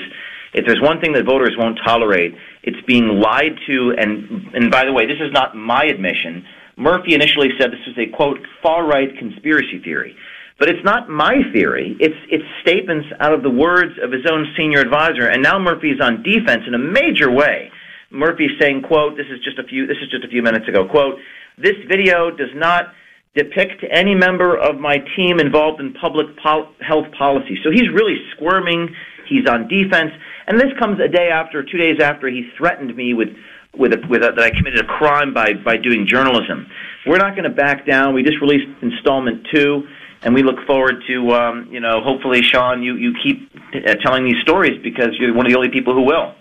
if 0.51 0.65
there's 0.67 0.81
one 0.81 0.99
thing 0.99 1.13
that 1.13 1.23
voters 1.23 1.55
won't 1.57 1.79
tolerate, 1.87 2.35
it's 2.63 2.79
being 2.85 3.07
lied 3.23 3.55
to. 3.67 3.95
And 3.97 4.51
and 4.53 4.69
by 4.69 4.83
the 4.83 4.91
way, 4.91 5.07
this 5.07 5.23
is 5.23 5.31
not 5.31 5.55
my 5.55 5.85
admission. 5.85 6.43
Murphy 6.75 7.15
initially 7.15 7.47
said 7.57 7.71
this 7.71 7.79
was 7.87 7.95
a 7.95 8.11
quote 8.11 8.39
far 8.61 8.85
right 8.85 9.07
conspiracy 9.17 9.79
theory. 9.81 10.17
But 10.59 10.67
it's 10.67 10.83
not 10.83 11.07
my 11.07 11.39
theory. 11.53 11.95
It's 12.01 12.19
it's 12.27 12.43
statements 12.61 13.07
out 13.21 13.31
of 13.31 13.41
the 13.41 13.49
words 13.49 13.95
of 14.03 14.11
his 14.11 14.27
own 14.29 14.51
senior 14.57 14.81
advisor. 14.81 15.31
And 15.31 15.41
now 15.43 15.57
Murphy's 15.59 16.01
on 16.01 16.23
defense 16.23 16.63
in 16.67 16.73
a 16.73 16.83
major 16.99 17.31
way. 17.31 17.71
Murphy's 18.11 18.59
saying, 18.59 18.81
"quote 18.81 19.15
This 19.15 19.31
is 19.31 19.39
just 19.45 19.59
a 19.59 19.63
few. 19.63 19.87
This 19.87 20.03
is 20.03 20.11
just 20.11 20.25
a 20.25 20.27
few 20.27 20.43
minutes 20.43 20.67
ago. 20.67 20.83
Quote: 20.83 21.19
This 21.57 21.79
video 21.87 22.31
does 22.31 22.51
not." 22.53 22.91
Depict 23.35 23.83
any 23.91 24.15
member 24.15 24.57
of 24.57 24.79
my 24.79 24.97
team 25.15 25.39
involved 25.39 25.81
in 25.81 25.93
public 25.93 26.27
pol- 26.41 26.71
health 26.79 27.07
policy. 27.17 27.57
So 27.63 27.69
he's 27.71 27.89
really 27.93 28.15
squirming. 28.35 28.95
He's 29.27 29.47
on 29.49 29.67
defense, 29.67 30.11
and 30.47 30.59
this 30.59 30.71
comes 30.79 30.99
a 30.99 31.07
day 31.07 31.29
after, 31.29 31.63
two 31.63 31.77
days 31.77 31.99
after 31.99 32.27
he 32.27 32.49
threatened 32.57 32.95
me 32.95 33.13
with 33.13 33.29
with, 33.77 33.91
a, 33.91 33.99
with 34.07 34.23
a, 34.23 34.31
that 34.31 34.39
I 34.39 34.51
committed 34.51 34.79
a 34.79 34.87
crime 34.87 35.33
by 35.33 35.53
by 35.53 35.77
doing 35.77 36.07
journalism. 36.07 36.67
We're 37.05 37.17
not 37.17 37.35
going 37.35 37.43
to 37.43 37.55
back 37.55 37.85
down. 37.85 38.13
We 38.13 38.23
just 38.23 38.39
released 38.39 38.67
installment 38.81 39.47
two, 39.53 39.83
and 40.21 40.33
we 40.33 40.43
look 40.43 40.65
forward 40.65 41.03
to 41.07 41.31
um, 41.31 41.67
you 41.71 41.79
know 41.79 42.01
hopefully 42.01 42.41
Sean 42.41 42.83
you 42.83 42.95
you 42.95 43.13
keep 43.21 43.51
uh, 43.73 43.95
telling 44.03 44.23
these 44.23 44.39
stories 44.43 44.81
because 44.83 45.09
you're 45.19 45.33
one 45.33 45.45
of 45.45 45.51
the 45.51 45.57
only 45.57 45.69
people 45.69 45.93
who 45.93 46.03
will. 46.03 46.35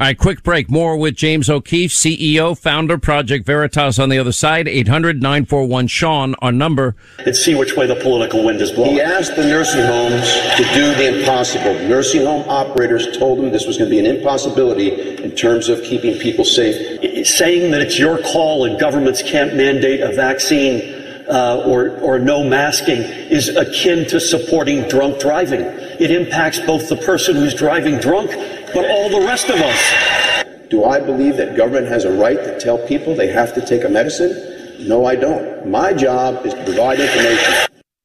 All 0.00 0.06
right, 0.06 0.16
quick 0.16 0.42
break. 0.42 0.70
More 0.70 0.96
with 0.96 1.14
James 1.14 1.50
O'Keefe, 1.50 1.90
CEO, 1.90 2.56
founder, 2.56 2.96
Project 2.96 3.44
Veritas 3.44 3.98
on 3.98 4.08
the 4.08 4.18
other 4.18 4.32
side. 4.32 4.66
800 4.66 5.20
941 5.20 5.88
Sean, 5.88 6.34
our 6.40 6.50
number. 6.50 6.96
And 7.18 7.36
see 7.36 7.54
which 7.54 7.76
way 7.76 7.86
the 7.86 7.96
political 7.96 8.42
wind 8.42 8.62
is 8.62 8.72
blowing. 8.72 8.92
He 8.92 9.02
asked 9.02 9.36
the 9.36 9.44
nursing 9.44 9.82
homes 9.82 10.24
to 10.56 10.64
do 10.72 10.94
the 10.94 11.18
impossible. 11.18 11.74
Nursing 11.86 12.24
home 12.24 12.48
operators 12.48 13.14
told 13.18 13.40
him 13.40 13.50
this 13.50 13.66
was 13.66 13.76
going 13.76 13.90
to 13.90 13.94
be 13.94 13.98
an 13.98 14.06
impossibility 14.06 15.22
in 15.22 15.32
terms 15.32 15.68
of 15.68 15.82
keeping 15.82 16.18
people 16.18 16.46
safe. 16.46 17.26
Saying 17.26 17.70
that 17.72 17.82
it's 17.82 17.98
your 17.98 18.22
call 18.22 18.64
and 18.64 18.80
governments 18.80 19.22
can't 19.22 19.54
mandate 19.54 20.00
a 20.00 20.12
vaccine 20.14 20.96
uh, 21.28 21.62
or, 21.66 21.90
or 21.98 22.18
no 22.18 22.42
masking 22.42 23.02
is 23.02 23.48
akin 23.48 24.06
to 24.08 24.18
supporting 24.18 24.88
drunk 24.88 25.20
driving. 25.20 25.60
It 25.60 26.10
impacts 26.10 26.58
both 26.58 26.88
the 26.88 26.96
person 26.96 27.36
who's 27.36 27.54
driving 27.54 27.98
drunk 27.98 28.30
but 28.72 28.88
all 28.90 29.08
the 29.10 29.26
rest 29.26 29.48
of 29.48 29.56
us. 29.56 30.44
Do 30.70 30.84
I 30.84 31.00
believe 31.00 31.36
that 31.36 31.56
government 31.56 31.88
has 31.88 32.04
a 32.04 32.12
right 32.12 32.36
to 32.36 32.60
tell 32.60 32.78
people 32.86 33.14
they 33.14 33.28
have 33.28 33.54
to 33.54 33.66
take 33.66 33.84
a 33.84 33.88
medicine? 33.88 34.88
No, 34.88 35.04
I 35.04 35.16
don't. 35.16 35.66
My 35.66 35.92
job 35.92 36.46
is 36.46 36.54
to 36.54 36.64
provide 36.64 37.00
information. 37.00 37.54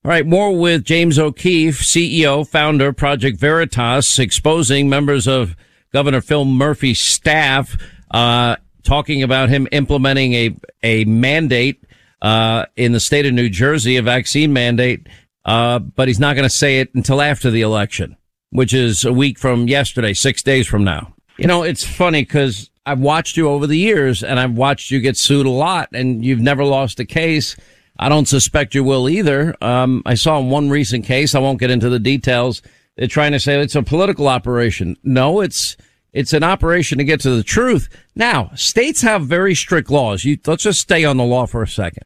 All 0.04 0.10
right, 0.10 0.26
more 0.26 0.58
with 0.58 0.84
James 0.84 1.18
O'Keefe, 1.18 1.82
CEO, 1.82 2.48
founder, 2.48 2.92
Project 2.94 3.40
Veritas, 3.40 4.20
exposing 4.20 4.90
members 4.90 5.28
of 5.28 5.56
Governor 5.94 6.22
Phil 6.22 6.46
Murphy's 6.46 7.00
staff, 7.00 7.78
uh, 8.12 8.58
talking 8.84 9.24
about 9.24 9.50
him 9.50 9.68
implementing 9.72 10.34
a, 10.34 10.56
a 10.84 11.06
mandate, 11.06 11.84
uh, 12.22 12.66
in 12.76 12.92
the 12.92 13.00
state 13.00 13.26
of 13.26 13.34
New 13.34 13.50
Jersey, 13.50 13.98
a 13.98 14.02
vaccine 14.02 14.54
mandate, 14.54 15.08
uh, 15.46 15.80
but 15.80 16.08
he's 16.08 16.20
not 16.20 16.36
going 16.36 16.48
to 16.48 16.56
say 16.56 16.80
it 16.80 16.94
until 16.96 17.22
after 17.22 17.52
the 17.52 17.62
election 17.62 18.18
which 18.56 18.74
is 18.74 19.06
a 19.06 19.14
week 19.14 19.38
from 19.38 19.68
yesterday, 19.68 20.14
six 20.14 20.42
days 20.42 20.68
from 20.68 20.84
now. 20.84 21.14
You 21.38 21.48
know, 21.48 21.64
it's 21.64 21.84
funny 21.84 22.22
because 22.22 22.70
I've 22.86 23.00
watched 23.00 23.36
you 23.36 23.50
over 23.50 23.68
the 23.68 23.78
years 23.78 24.24
and 24.24 24.40
I've 24.40 24.54
watched 24.54 24.92
you 24.92 25.00
get 25.00 25.18
sued 25.18 25.46
a 25.46 25.50
lot 25.50 25.90
and 25.94 26.24
you've 26.24 26.40
never 26.40 26.64
lost 26.64 27.00
a 27.00 27.06
case. 27.06 27.56
I 27.98 28.10
don't 28.10 28.28
suspect 28.28 28.76
you 28.76 28.84
will 28.84 29.10
either. 29.10 29.56
Um, 29.62 30.02
I 30.06 30.14
saw 30.14 30.40
in 30.40 30.50
one 30.50 30.70
recent 30.70 31.06
case, 31.06 31.36
I 31.36 31.40
won't 31.40 31.60
get 31.60 31.72
into 31.72 31.90
the 31.90 32.00
details. 32.00 32.62
They're 32.96 33.08
trying 33.08 33.34
to 33.34 33.40
say 33.40 33.60
it's 33.60 33.76
a 33.76 33.84
political 33.84 34.28
operation. 34.28 34.96
No, 35.04 35.42
it's, 35.42 35.76
it's 36.14 36.32
an 36.32 36.44
operation 36.44 36.98
to 36.98 37.04
get 37.04 37.20
to 37.22 37.32
the 37.32 37.44
truth. 37.44 37.90
Now, 38.16 38.52
states 38.56 39.02
have 39.02 39.26
very 39.26 39.56
strict 39.56 39.90
laws. 39.90 40.24
You, 40.24 40.38
let's 40.46 40.64
just 40.64 40.80
stay 40.80 41.04
on 41.04 41.18
the 41.18 41.24
law 41.24 41.46
for 41.46 41.62
a 41.62 41.68
second. 41.68 42.04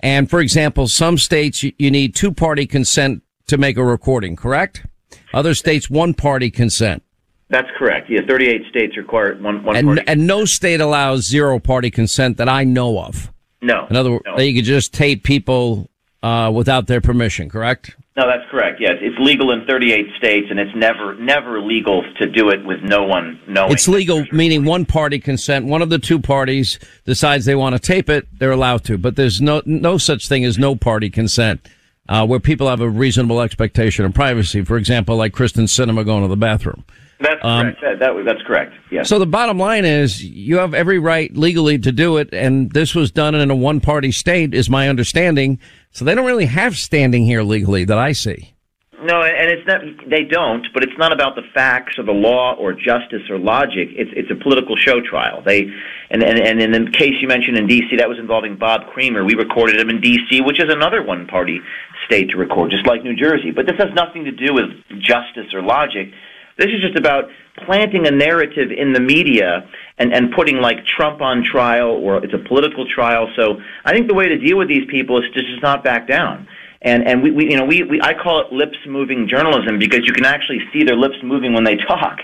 And 0.00 0.30
for 0.30 0.40
example, 0.40 0.88
some 0.88 1.18
states 1.18 1.62
you, 1.62 1.72
you 1.78 1.90
need 1.90 2.14
two 2.14 2.32
party 2.32 2.66
consent 2.66 3.22
to 3.46 3.56
make 3.58 3.76
a 3.76 3.84
recording, 3.84 4.36
correct? 4.36 4.84
Other 5.32 5.54
states, 5.54 5.88
one 5.88 6.14
party 6.14 6.50
consent. 6.50 7.02
That's 7.48 7.68
correct. 7.78 8.08
Yeah, 8.08 8.20
38 8.26 8.62
states 8.70 8.96
require 8.96 9.36
one, 9.36 9.62
one 9.62 9.76
and, 9.76 9.86
party. 9.86 10.02
And 10.06 10.26
no 10.26 10.44
state 10.46 10.80
allows 10.80 11.26
zero 11.26 11.58
party 11.58 11.90
consent 11.90 12.38
that 12.38 12.48
I 12.48 12.64
know 12.64 12.98
of. 12.98 13.30
No. 13.60 13.86
In 13.90 13.96
other 13.96 14.12
words, 14.12 14.24
no. 14.26 14.40
you 14.40 14.54
could 14.54 14.64
just 14.64 14.94
tape 14.94 15.22
people 15.22 15.90
uh, 16.22 16.50
without 16.52 16.86
their 16.86 17.00
permission, 17.00 17.50
correct? 17.50 17.94
No, 18.16 18.26
that's 18.26 18.48
correct. 18.50 18.78
Yes, 18.80 18.94
it's 19.00 19.18
legal 19.18 19.52
in 19.52 19.66
38 19.66 20.06
states, 20.18 20.48
and 20.50 20.60
it's 20.60 20.74
never 20.76 21.14
never 21.14 21.62
legal 21.62 22.02
to 22.20 22.26
do 22.28 22.50
it 22.50 22.62
with 22.62 22.80
no 22.82 23.04
one 23.04 23.40
knowing. 23.48 23.72
It's 23.72 23.88
legal, 23.88 24.26
meaning 24.32 24.66
one 24.66 24.84
party 24.84 25.18
consent. 25.18 25.64
One 25.64 25.80
of 25.80 25.88
the 25.88 25.98
two 25.98 26.20
parties 26.20 26.78
decides 27.06 27.46
they 27.46 27.54
want 27.54 27.74
to 27.74 27.78
tape 27.78 28.10
it, 28.10 28.28
they're 28.38 28.50
allowed 28.50 28.84
to. 28.84 28.98
But 28.98 29.16
there's 29.16 29.40
no 29.40 29.62
no 29.64 29.96
such 29.96 30.28
thing 30.28 30.44
as 30.44 30.58
no 30.58 30.76
party 30.76 31.08
consent 31.08 31.66
uh, 32.08 32.26
where 32.26 32.40
people 32.40 32.68
have 32.68 32.80
a 32.80 32.88
reasonable 32.88 33.40
expectation 33.40 34.04
of 34.04 34.14
privacy. 34.14 34.62
For 34.64 34.76
example, 34.76 35.16
like 35.16 35.32
Kyrsten 35.32 35.64
Sinema 35.64 36.04
going 36.04 36.22
to 36.22 36.28
the 36.28 36.36
bathroom. 36.36 36.84
That's 37.20 37.40
um, 37.42 37.62
correct. 37.62 37.80
That, 37.82 37.98
that, 38.00 38.24
that's 38.24 38.42
correct. 38.42 38.74
Yes. 38.90 39.08
So 39.08 39.18
the 39.18 39.26
bottom 39.26 39.58
line 39.58 39.84
is 39.84 40.22
you 40.24 40.58
have 40.58 40.74
every 40.74 40.98
right 40.98 41.34
legally 41.36 41.78
to 41.78 41.92
do 41.92 42.16
it, 42.16 42.30
and 42.32 42.72
this 42.72 42.94
was 42.94 43.10
done 43.10 43.34
in 43.34 43.50
a 43.50 43.54
one-party 43.54 44.12
state, 44.12 44.54
is 44.54 44.68
my 44.68 44.88
understanding. 44.88 45.60
So 45.92 46.04
they 46.04 46.14
don't 46.14 46.26
really 46.26 46.46
have 46.46 46.76
standing 46.76 47.24
here 47.24 47.42
legally 47.42 47.84
that 47.84 47.98
I 47.98 48.12
see. 48.12 48.54
No, 49.02 49.20
and 49.20 49.50
it's 49.50 49.66
not. 49.66 49.80
They 50.08 50.22
don't. 50.22 50.64
But 50.72 50.84
it's 50.84 50.96
not 50.96 51.12
about 51.12 51.34
the 51.34 51.42
facts 51.52 51.98
or 51.98 52.04
the 52.04 52.12
law 52.12 52.54
or 52.54 52.72
justice 52.72 53.22
or 53.28 53.36
logic. 53.36 53.88
It's 53.96 54.10
it's 54.14 54.30
a 54.30 54.36
political 54.40 54.76
show 54.76 55.00
trial. 55.00 55.42
They 55.44 55.66
and 56.10 56.22
and 56.22 56.38
and 56.38 56.62
in 56.62 56.84
the 56.84 56.90
case 56.92 57.14
you 57.20 57.26
mentioned 57.26 57.58
in 57.58 57.66
D.C., 57.66 57.96
that 57.96 58.08
was 58.08 58.20
involving 58.20 58.56
Bob 58.56 58.86
Creamer. 58.92 59.24
We 59.24 59.34
recorded 59.34 59.80
him 59.80 59.90
in 59.90 60.00
D.C., 60.00 60.42
which 60.42 60.60
is 60.60 60.72
another 60.72 61.02
one-party 61.02 61.60
state 62.06 62.30
to 62.30 62.36
record, 62.36 62.70
just 62.70 62.86
like 62.86 63.02
New 63.02 63.16
Jersey. 63.16 63.50
But 63.50 63.66
this 63.66 63.76
has 63.78 63.88
nothing 63.94 64.24
to 64.24 64.32
do 64.32 64.54
with 64.54 64.70
justice 65.00 65.52
or 65.54 65.62
logic. 65.62 66.12
This 66.58 66.66
is 66.66 66.80
just 66.80 66.98
about 66.98 67.24
planting 67.64 68.06
a 68.06 68.10
narrative 68.10 68.70
in 68.70 68.92
the 68.92 69.00
media 69.00 69.68
and, 69.98 70.12
and 70.12 70.32
putting 70.32 70.60
like 70.60 70.84
Trump 70.84 71.20
on 71.20 71.44
trial 71.44 71.90
or 71.90 72.22
it's 72.24 72.34
a 72.34 72.48
political 72.48 72.86
trial. 72.86 73.28
So 73.36 73.56
I 73.84 73.92
think 73.92 74.08
the 74.08 74.14
way 74.14 74.28
to 74.28 74.38
deal 74.38 74.58
with 74.58 74.68
these 74.68 74.88
people 74.90 75.18
is 75.18 75.24
to 75.34 75.42
just 75.42 75.62
not 75.62 75.82
back 75.84 76.08
down. 76.08 76.46
And 76.84 77.06
and 77.06 77.22
we, 77.22 77.30
we 77.30 77.50
you 77.50 77.56
know 77.56 77.64
we, 77.64 77.84
we 77.84 78.00
I 78.02 78.12
call 78.12 78.40
it 78.40 78.52
lips 78.52 78.76
moving 78.88 79.28
journalism 79.28 79.78
because 79.78 80.00
you 80.04 80.12
can 80.12 80.24
actually 80.24 80.58
see 80.72 80.82
their 80.82 80.96
lips 80.96 81.14
moving 81.22 81.52
when 81.54 81.64
they 81.64 81.76
talk. 81.76 82.18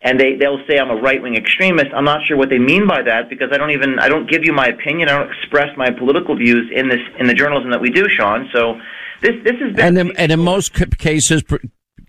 And 0.00 0.20
they 0.20 0.36
they'll 0.36 0.64
say 0.68 0.78
I'm 0.78 0.90
a 0.90 0.96
right 0.96 1.20
wing 1.20 1.34
extremist. 1.36 1.88
I'm 1.94 2.04
not 2.04 2.20
sure 2.26 2.36
what 2.36 2.50
they 2.50 2.58
mean 2.58 2.86
by 2.86 3.02
that 3.02 3.28
because 3.28 3.48
I 3.52 3.58
don't 3.58 3.72
even 3.72 3.98
I 3.98 4.08
don't 4.08 4.30
give 4.30 4.44
you 4.44 4.52
my 4.52 4.66
opinion. 4.66 5.08
I 5.08 5.18
don't 5.18 5.32
express 5.32 5.76
my 5.76 5.90
political 5.90 6.36
views 6.36 6.70
in 6.72 6.88
this 6.88 7.00
in 7.18 7.26
the 7.26 7.34
journalism 7.34 7.70
that 7.70 7.80
we 7.80 7.90
do, 7.90 8.08
Sean. 8.08 8.48
So 8.52 8.78
this 9.20 9.32
this 9.42 9.54
been 9.56 9.80
and 9.80 9.98
in, 9.98 10.16
and 10.16 10.30
in 10.30 10.40
most 10.40 10.72
cases, 10.98 11.42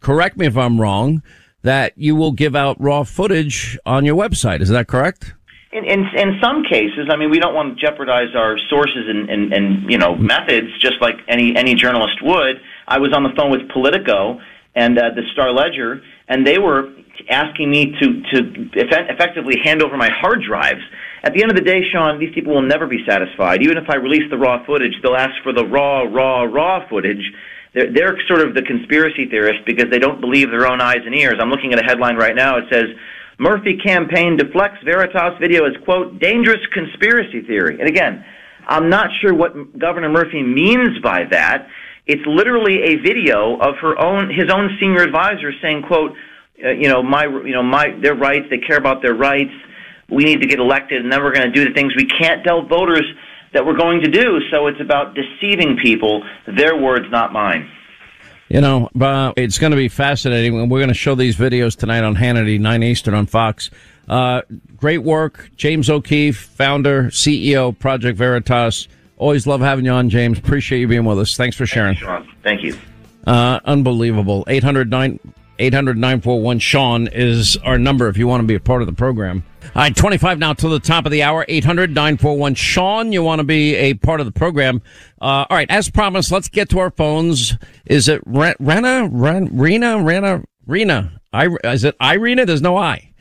correct 0.01 0.37
me 0.37 0.45
if 0.45 0.55
I'm 0.55 0.79
wrong, 0.79 1.23
that 1.63 1.93
you 1.95 2.15
will 2.15 2.31
give 2.31 2.55
out 2.55 2.79
raw 2.79 3.03
footage 3.03 3.77
on 3.85 4.05
your 4.05 4.15
website. 4.15 4.61
Is 4.61 4.69
that 4.69 4.87
correct? 4.87 5.33
In, 5.71 5.85
in, 5.85 5.99
in 6.15 6.39
some 6.41 6.63
cases, 6.63 7.09
I 7.11 7.15
mean, 7.15 7.29
we 7.29 7.39
don't 7.39 7.53
want 7.53 7.77
to 7.77 7.85
jeopardize 7.85 8.35
our 8.35 8.57
sources 8.69 9.05
and, 9.07 9.29
and, 9.29 9.53
and 9.53 9.91
you 9.91 9.97
know 9.97 10.15
methods, 10.15 10.67
just 10.79 11.01
like 11.01 11.15
any 11.27 11.55
any 11.55 11.75
journalist 11.75 12.21
would. 12.23 12.61
I 12.87 12.97
was 12.97 13.13
on 13.13 13.23
the 13.23 13.29
phone 13.35 13.51
with 13.51 13.69
Politico 13.69 14.39
and 14.75 14.97
uh, 14.97 15.09
the 15.15 15.23
Star 15.33 15.51
Ledger, 15.51 16.01
and 16.27 16.45
they 16.45 16.57
were 16.57 16.91
asking 17.29 17.69
me 17.69 17.93
to 17.99 18.21
to 18.33 18.69
effectively 18.73 19.55
hand 19.63 19.81
over 19.81 19.97
my 19.97 20.09
hard 20.11 20.41
drives. 20.47 20.81
At 21.23 21.33
the 21.33 21.41
end 21.41 21.51
of 21.51 21.57
the 21.57 21.63
day, 21.63 21.81
Sean, 21.91 22.19
these 22.19 22.33
people 22.33 22.53
will 22.53 22.61
never 22.61 22.87
be 22.87 23.03
satisfied. 23.07 23.61
Even 23.61 23.77
if 23.77 23.89
I 23.89 23.95
release 23.95 24.29
the 24.29 24.37
raw 24.37 24.65
footage, 24.65 24.93
they'll 25.03 25.15
ask 25.15 25.33
for 25.43 25.51
the 25.51 25.65
raw, 25.65 26.03
raw, 26.03 26.43
raw 26.43 26.87
footage. 26.87 27.23
They're, 27.73 27.91
they're 27.91 28.17
sort 28.27 28.41
of 28.41 28.55
the 28.55 28.61
conspiracy 28.61 29.27
theorists 29.29 29.61
because 29.65 29.87
they 29.91 29.99
don't 29.99 30.21
believe 30.21 30.49
their 30.49 30.65
own 30.65 30.81
eyes 30.81 31.03
and 31.05 31.13
ears. 31.13 31.35
I'm 31.39 31.49
looking 31.49 31.73
at 31.73 31.79
a 31.79 31.83
headline 31.83 32.15
right 32.15 32.35
now. 32.35 32.57
It 32.57 32.65
says 32.71 32.85
Murphy 33.37 33.77
campaign 33.77 34.37
deflects 34.37 34.79
Veritas 34.83 35.37
video 35.39 35.65
as, 35.65 35.73
quote, 35.83 36.19
dangerous 36.19 36.65
conspiracy 36.73 37.41
theory. 37.41 37.79
And 37.79 37.87
again, 37.87 38.23
I'm 38.67 38.89
not 38.89 39.09
sure 39.21 39.33
what 39.33 39.77
Governor 39.77 40.09
Murphy 40.09 40.43
means 40.43 40.99
by 41.01 41.23
that. 41.31 41.67
It's 42.05 42.25
literally 42.25 42.81
a 42.83 42.95
video 42.97 43.57
of 43.59 43.75
her 43.81 43.99
own, 43.99 44.29
his 44.29 44.49
own 44.51 44.77
senior 44.79 45.03
advisor 45.03 45.51
saying, 45.61 45.83
quote, 45.87 46.13
uh, 46.63 46.69
you 46.69 46.87
know, 46.89 47.01
my, 47.01 47.25
you 47.25 47.53
know, 47.53 47.63
my, 47.63 47.95
their 48.01 48.15
rights, 48.15 48.45
they 48.49 48.57
care 48.57 48.77
about 48.77 49.01
their 49.01 49.13
rights. 49.13 49.51
We 50.09 50.23
need 50.23 50.41
to 50.41 50.47
get 50.47 50.59
elected 50.59 51.03
and 51.03 51.11
then 51.11 51.21
we're 51.23 51.33
going 51.33 51.51
to 51.51 51.53
do 51.53 51.67
the 51.67 51.73
things 51.73 51.95
we 51.95 52.05
can't 52.05 52.43
tell 52.43 52.63
voters 52.63 53.05
that 53.53 53.65
we're 53.65 53.77
going 53.77 54.01
to 54.01 54.09
do. 54.09 54.39
So 54.51 54.67
it's 54.67 54.81
about 54.81 55.15
deceiving 55.15 55.77
people. 55.81 56.23
Their 56.47 56.75
words, 56.75 57.05
not 57.09 57.31
mine. 57.31 57.69
You 58.49 58.61
know, 58.61 58.89
uh, 58.99 59.33
it's 59.37 59.59
going 59.59 59.71
to 59.71 59.77
be 59.77 59.89
fascinating. 59.89 60.69
We're 60.69 60.79
going 60.79 60.87
to 60.87 60.95
show 60.95 61.13
these 61.13 61.35
videos 61.35 61.75
tonight 61.75 62.03
on 62.03 62.15
Hannity, 62.15 62.59
9 62.59 62.83
Eastern 62.83 63.13
on 63.13 63.27
Fox. 63.27 63.69
Uh, 64.07 64.41
great 64.75 65.03
work. 65.03 65.51
James 65.55 65.87
O'Keefe, 65.89 66.37
founder, 66.37 67.05
CEO, 67.05 67.77
Project 67.77 68.17
Veritas. 68.17 68.87
Always 69.17 69.45
love 69.45 69.61
having 69.61 69.85
you 69.85 69.91
on, 69.91 70.09
James. 70.09 70.39
Appreciate 70.39 70.79
you 70.79 70.87
being 70.87 71.05
with 71.05 71.19
us. 71.19 71.37
Thanks 71.37 71.55
for 71.55 71.67
sharing. 71.67 71.95
Thank 71.95 72.25
you. 72.25 72.33
Thank 72.41 72.63
you. 72.63 72.77
Uh, 73.27 73.59
unbelievable. 73.65 74.45
800 75.59 75.97
800-941-SEAN 75.97 77.09
is 77.11 77.57
our 77.57 77.77
number 77.77 78.07
if 78.07 78.17
you 78.17 78.27
want 78.27 78.41
to 78.41 78.47
be 78.47 78.55
a 78.55 78.59
part 78.59 78.81
of 78.81 78.87
the 78.87 78.93
program. 78.93 79.43
All 79.75 79.81
right, 79.83 79.95
25 79.95 80.39
now 80.39 80.53
to 80.53 80.69
the 80.69 80.79
top 80.79 81.05
of 81.05 81.11
the 81.11 81.21
hour. 81.21 81.45
800-941-SEAN. 81.47 83.11
You 83.11 83.21
want 83.21 83.39
to 83.39 83.43
be 83.43 83.75
a 83.75 83.93
part 83.93 84.21
of 84.21 84.25
the 84.25 84.31
program. 84.31 84.81
Uh, 85.21 85.45
all 85.49 85.57
right, 85.57 85.69
as 85.69 85.89
promised, 85.89 86.31
let's 86.31 86.47
get 86.47 86.69
to 86.69 86.79
our 86.79 86.91
phones. 86.91 87.57
Is 87.85 88.07
it 88.07 88.21
Rena? 88.25 89.09
Rena? 89.11 89.49
Rena? 89.51 90.01
Rena? 90.01 90.43
Rena? 90.65 91.21
I, 91.33 91.49
is 91.65 91.83
it 91.83 91.95
Irina? 92.01 92.45
There's 92.45 92.61
no 92.61 92.77
I. 92.77 93.13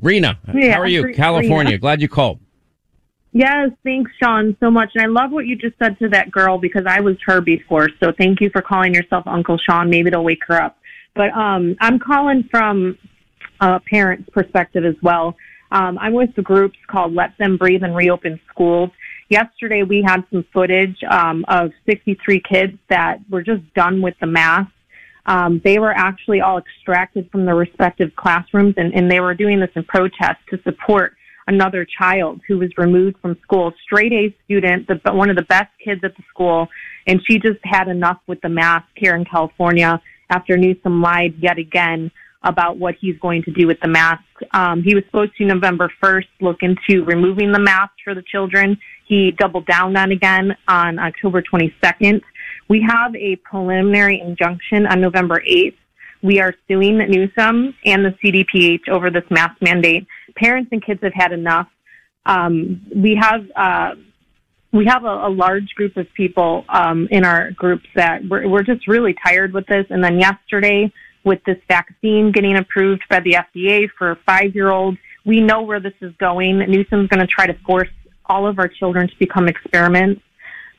Rena, 0.00 0.38
Yeah, 0.52 0.74
how 0.74 0.80
are 0.80 0.86
you? 0.86 1.04
Re- 1.04 1.14
California. 1.14 1.70
Rena. 1.70 1.78
Glad 1.78 2.02
you 2.02 2.08
called. 2.08 2.40
Yes, 3.32 3.70
thanks, 3.84 4.10
Sean, 4.22 4.56
so 4.60 4.70
much. 4.70 4.90
And 4.94 5.04
I 5.04 5.06
love 5.06 5.30
what 5.30 5.46
you 5.46 5.56
just 5.56 5.78
said 5.78 5.98
to 5.98 6.08
that 6.08 6.30
girl 6.30 6.58
because 6.58 6.84
I 6.86 7.00
was 7.00 7.16
her 7.26 7.40
before. 7.40 7.88
So 8.00 8.12
thank 8.16 8.40
you 8.40 8.50
for 8.50 8.62
calling 8.62 8.94
yourself 8.94 9.26
Uncle 9.26 9.58
Sean. 9.58 9.90
Maybe 9.90 10.08
it'll 10.08 10.24
wake 10.24 10.42
her 10.48 10.60
up. 10.60 10.78
But 11.16 11.30
um, 11.32 11.76
I'm 11.80 11.98
calling 11.98 12.46
from 12.50 12.98
a 13.60 13.80
parent's 13.80 14.28
perspective 14.30 14.84
as 14.84 14.94
well. 15.02 15.34
Um, 15.72 15.98
I'm 15.98 16.12
with 16.12 16.34
the 16.36 16.42
groups 16.42 16.76
called 16.88 17.14
Let 17.14 17.36
Them 17.38 17.56
Breathe 17.56 17.82
and 17.82 17.96
Reopen 17.96 18.38
Schools. 18.52 18.90
Yesterday, 19.28 19.82
we 19.82 20.02
had 20.06 20.22
some 20.30 20.44
footage 20.52 20.96
um, 21.10 21.44
of 21.48 21.72
63 21.86 22.40
kids 22.48 22.74
that 22.88 23.18
were 23.28 23.42
just 23.42 23.62
done 23.74 24.00
with 24.00 24.14
the 24.20 24.26
mask. 24.26 24.70
Um, 25.24 25.60
they 25.64 25.80
were 25.80 25.90
actually 25.90 26.40
all 26.40 26.58
extracted 26.58 27.28
from 27.32 27.46
their 27.46 27.56
respective 27.56 28.14
classrooms, 28.14 28.74
and, 28.76 28.94
and 28.94 29.10
they 29.10 29.18
were 29.18 29.34
doing 29.34 29.58
this 29.58 29.70
in 29.74 29.82
protest 29.84 30.38
to 30.50 30.62
support 30.62 31.14
another 31.48 31.84
child 31.84 32.40
who 32.46 32.58
was 32.58 32.70
removed 32.76 33.16
from 33.20 33.36
school, 33.42 33.72
straight 33.82 34.12
A 34.12 34.36
student, 34.44 34.86
the, 34.86 35.12
one 35.12 35.30
of 35.30 35.36
the 35.36 35.42
best 35.42 35.70
kids 35.84 36.02
at 36.04 36.16
the 36.16 36.22
school, 36.28 36.68
and 37.08 37.20
she 37.26 37.40
just 37.40 37.58
had 37.64 37.88
enough 37.88 38.20
with 38.28 38.40
the 38.42 38.48
mask 38.48 38.86
here 38.94 39.16
in 39.16 39.24
California 39.24 40.00
after 40.30 40.56
Newsom 40.56 41.02
lied 41.02 41.34
yet 41.38 41.58
again 41.58 42.10
about 42.42 42.78
what 42.78 42.94
he's 43.00 43.18
going 43.18 43.42
to 43.42 43.50
do 43.50 43.66
with 43.66 43.78
the 43.80 43.88
mask. 43.88 44.22
Um, 44.52 44.82
he 44.82 44.94
was 44.94 45.04
supposed 45.06 45.36
to 45.36 45.44
November 45.44 45.90
1st 46.02 46.28
look 46.40 46.58
into 46.62 47.04
removing 47.04 47.52
the 47.52 47.58
mask 47.58 47.92
for 48.04 48.14
the 48.14 48.22
children. 48.22 48.78
He 49.06 49.32
doubled 49.32 49.66
down 49.66 49.96
on 49.96 50.12
again 50.12 50.56
on 50.68 50.98
October 50.98 51.42
22nd. 51.42 52.22
We 52.68 52.86
have 52.88 53.14
a 53.16 53.36
preliminary 53.36 54.20
injunction 54.20 54.86
on 54.86 55.00
November 55.00 55.42
8th. 55.48 55.76
We 56.22 56.40
are 56.40 56.54
suing 56.68 56.98
Newsom 56.98 57.74
and 57.84 58.04
the 58.04 58.16
CDPH 58.22 58.88
over 58.88 59.10
this 59.10 59.24
mask 59.30 59.60
mandate. 59.60 60.06
Parents 60.36 60.68
and 60.72 60.84
kids 60.84 61.00
have 61.02 61.14
had 61.14 61.32
enough. 61.32 61.68
Um, 62.26 62.82
we 62.94 63.16
have 63.20 63.44
uh, 63.54 63.90
we 64.76 64.86
have 64.86 65.04
a, 65.04 65.26
a 65.26 65.30
large 65.30 65.74
group 65.74 65.96
of 65.96 66.06
people 66.14 66.64
um, 66.68 67.08
in 67.10 67.24
our 67.24 67.50
groups 67.52 67.86
that 67.94 68.22
we're, 68.28 68.48
we're 68.48 68.62
just 68.62 68.86
really 68.86 69.14
tired 69.24 69.52
with 69.52 69.66
this. 69.66 69.86
And 69.90 70.02
then 70.02 70.18
yesterday, 70.18 70.92
with 71.24 71.42
this 71.44 71.58
vaccine 71.68 72.32
getting 72.32 72.56
approved 72.56 73.02
by 73.10 73.20
the 73.20 73.32
FDA 73.32 73.88
for 73.98 74.18
five 74.26 74.54
year 74.54 74.70
olds, 74.70 74.98
we 75.24 75.40
know 75.40 75.62
where 75.62 75.80
this 75.80 75.94
is 76.00 76.14
going. 76.18 76.58
Newsom's 76.58 77.08
going 77.08 77.20
to 77.20 77.26
try 77.26 77.46
to 77.46 77.54
force 77.66 77.88
all 78.26 78.46
of 78.46 78.58
our 78.58 78.68
children 78.68 79.08
to 79.08 79.14
become 79.18 79.48
experiments. 79.48 80.22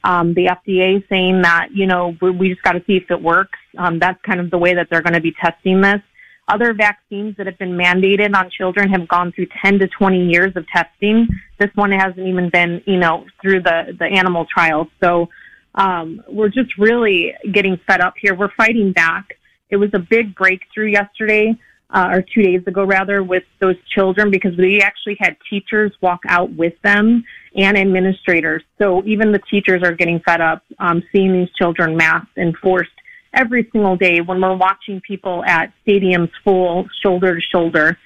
Um, 0.04 0.34
the 0.34 0.46
FDA 0.46 1.08
saying 1.10 1.42
that, 1.42 1.70
you 1.74 1.86
know, 1.86 2.16
we, 2.22 2.32
we 2.32 2.50
just 2.50 2.62
got 2.62 2.74
to 2.74 2.84
see 2.88 2.96
if 2.96 3.12
it 3.12 3.22
works. 3.22 3.60
Um, 3.78 4.00
that's 4.00 4.22
kind 4.22 4.40
of 4.40 4.50
the 4.52 4.58
way 4.58 4.74
that 4.74 4.88
they're 4.90 5.02
going 5.02 5.14
to 5.14 5.22
be 5.22 5.34
testing 5.34 5.82
this. 5.82 6.02
Other 6.48 6.74
vaccines 6.74 7.36
that 7.38 7.46
have 7.46 7.58
been 7.58 7.78
mandated 7.78 8.34
on 8.36 8.50
children 8.50 8.90
have 8.90 9.08
gone 9.08 9.34
through 9.34 9.48
10 9.62 9.80
to 9.80 9.88
20 9.88 10.28
years 10.28 10.56
of 10.56 10.66
testing. 10.68 11.28
This 11.60 11.70
one 11.76 11.92
hasn't 11.92 12.26
even 12.26 12.50
been, 12.50 12.82
you 12.86 12.98
know, 12.98 13.26
through 13.42 13.64
the, 13.64 13.96
the 14.00 14.06
animal 14.06 14.46
trials. 14.52 14.88
So, 15.04 15.30
um, 15.76 16.24
we're 16.28 16.50
just 16.50 16.78
really 16.78 17.34
getting 17.54 17.80
fed 17.88 18.02
up 18.02 18.16
here. 18.20 18.34
We're 18.34 18.54
fighting 18.58 18.94
back. 18.94 19.38
It 19.70 19.78
was 19.78 19.90
a 19.94 20.00
big 20.00 20.36
breakthrough 20.36 20.88
yesterday, 20.88 21.56
uh, 21.92 22.10
or 22.12 22.22
two 22.22 22.42
days 22.42 22.62
ago 22.66 22.84
rather, 22.84 23.24
with 23.24 23.44
those 23.62 23.76
children 23.94 24.32
because 24.32 24.58
we 24.58 24.82
actually 24.82 25.18
had 25.20 25.38
teachers 25.50 25.92
walk 26.02 26.22
out 26.28 26.52
with 26.54 26.74
them 26.84 27.24
and 27.56 27.78
administrators. 27.78 28.64
So 28.80 29.04
even 29.06 29.32
the 29.32 29.42
teachers 29.50 29.84
are 29.84 29.94
getting 29.94 30.20
fed 30.22 30.42
up 30.42 30.64
um, 30.80 31.04
seeing 31.12 31.32
these 31.34 31.50
children 31.58 31.96
masked 31.96 32.38
and 32.38 32.58
forced 32.58 32.92
every 33.34 33.68
single 33.72 33.96
day 33.96 34.22
when 34.22 34.42
we're 34.42 34.56
watching 34.56 35.02
people 35.02 35.44
at 35.46 35.72
stadiums 35.86 36.32
full 36.44 36.88
shoulder 37.02 37.36
to 37.36 37.42
shoulder. 37.42 37.98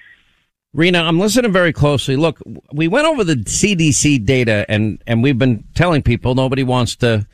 Rena, 0.74 1.02
I'm 1.02 1.18
listening 1.18 1.52
very 1.52 1.72
closely. 1.72 2.16
Look, 2.16 2.40
we 2.72 2.88
went 2.88 3.06
over 3.06 3.24
the 3.24 3.34
CDC 3.36 4.24
data 4.24 4.64
and, 4.68 5.02
and 5.06 5.22
we've 5.22 5.38
been 5.38 5.64
telling 5.74 6.02
people 6.02 6.34
nobody 6.34 6.62
wants 6.62 6.96
to, 6.96 7.26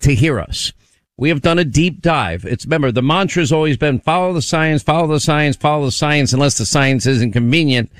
to 0.00 0.14
hear 0.14 0.38
us. 0.38 0.72
We 1.20 1.28
have 1.28 1.42
done 1.42 1.58
a 1.58 1.64
deep 1.64 2.00
dive. 2.00 2.46
It's 2.46 2.64
remember 2.64 2.90
the 2.90 3.02
mantra 3.02 3.42
has 3.42 3.52
always 3.52 3.76
been 3.76 4.00
follow 4.00 4.32
the 4.32 4.40
science, 4.40 4.82
follow 4.82 5.06
the 5.06 5.20
science, 5.20 5.54
follow 5.54 5.84
the 5.84 5.92
science, 5.92 6.32
unless 6.32 6.56
the 6.56 6.64
science 6.64 7.04
isn't 7.04 7.32
convenient. 7.32 7.92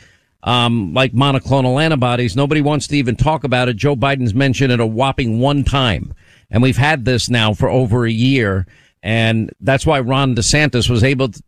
Um, 0.43 0.95
like 0.95 1.13
monoclonal 1.13 1.83
antibodies, 1.83 2.35
nobody 2.35 2.63
wants 2.63 2.87
to 2.87 2.97
even 2.97 3.17
talk 3.17 3.45
about 3.45 3.69
it. 3.69 3.77
Joe 3.77 3.95
Biden's 3.95 4.33
mentioned 4.33 4.73
it 4.73 4.81
a 4.81 4.87
whopping 4.87 5.39
one 5.39 5.65
time, 5.65 6.15
and 6.51 6.63
we've 6.63 6.79
had 6.79 7.05
this 7.05 7.29
now 7.29 7.53
for 7.53 7.69
over 7.69 8.07
a 8.07 8.11
year, 8.11 8.67
and 9.03 9.51
that's 9.61 9.87
why 9.87 10.01
Ron 10.01 10.35
DeSantis 10.35 10.91
was 10.91 11.03
able 11.03 11.29
to, 11.31 11.43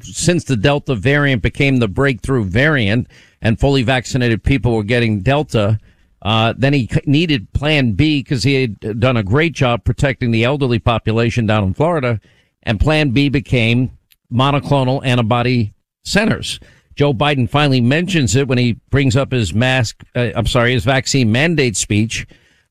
since 0.00 0.44
the 0.44 0.56
Delta 0.56 0.94
variant 0.94 1.42
became 1.42 1.76
the 1.76 1.88
breakthrough 1.88 2.44
variant, 2.44 3.08
and 3.40 3.58
fully 3.58 3.82
vaccinated 3.82 4.42
people 4.42 4.74
were 4.74 4.84
getting 4.84 5.20
Delta. 5.20 5.78
Uh, 6.22 6.52
then 6.56 6.72
he 6.72 6.88
needed 7.06 7.52
plan 7.52 7.92
B 7.92 8.22
because 8.22 8.42
he 8.42 8.60
had 8.60 9.00
done 9.00 9.16
a 9.16 9.22
great 9.22 9.52
job 9.52 9.84
protecting 9.84 10.30
the 10.30 10.44
elderly 10.44 10.78
population 10.78 11.46
down 11.46 11.64
in 11.64 11.74
Florida. 11.74 12.20
And 12.62 12.78
plan 12.78 13.10
B 13.10 13.30
became 13.30 13.96
monoclonal 14.30 15.04
antibody 15.04 15.72
centers. 16.04 16.60
Joe 16.94 17.14
Biden 17.14 17.48
finally 17.48 17.80
mentions 17.80 18.36
it 18.36 18.48
when 18.48 18.58
he 18.58 18.74
brings 18.90 19.16
up 19.16 19.32
his 19.32 19.54
mask, 19.54 20.02
uh, 20.14 20.30
I'm 20.34 20.46
sorry, 20.46 20.72
his 20.72 20.84
vaccine 20.84 21.32
mandate 21.32 21.76
speech. 21.76 22.26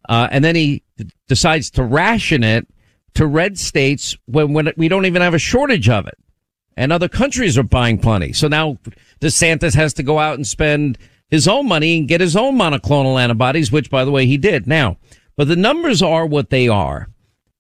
Uh, 0.08 0.28
and 0.30 0.44
then 0.44 0.56
he 0.56 0.84
d- 0.98 1.10
decides 1.28 1.72
to 1.72 1.84
ration 1.84 2.44
it 2.44 2.68
to 3.16 3.26
red 3.26 3.58
states 3.58 4.18
when, 4.26 4.54
when 4.54 4.72
we 4.78 4.88
don't 4.88 5.06
even 5.06 5.22
have 5.22 5.34
a 5.34 5.40
shortage 5.40 5.90
of 5.90 6.08
it. 6.08 6.18
And 6.78 6.94
other 6.94 7.10
countries 7.10 7.58
are 7.58 7.64
buying 7.64 7.98
plenty. 7.98 8.32
So 8.34 8.48
now 8.48 8.78
DeSantis 9.20 9.76
has 9.76 9.94
to 9.96 10.04
go 10.04 10.20
out 10.20 10.36
and 10.36 10.48
spend 10.48 10.98
his 11.30 11.48
own 11.48 11.68
money 11.68 11.98
and 11.98 12.08
get 12.08 12.22
his 12.22 12.36
own 12.36 12.58
monoclonal 12.58 13.22
antibodies, 13.22 13.72
which 13.72 13.90
by 13.90 14.06
the 14.06 14.12
way, 14.12 14.26
he 14.26 14.38
did 14.38 14.68
now. 14.68 14.98
But 15.36 15.48
the 15.48 15.56
numbers 15.56 16.02
are 16.02 16.26
what 16.26 16.50
they 16.50 16.68
are. 16.68 17.10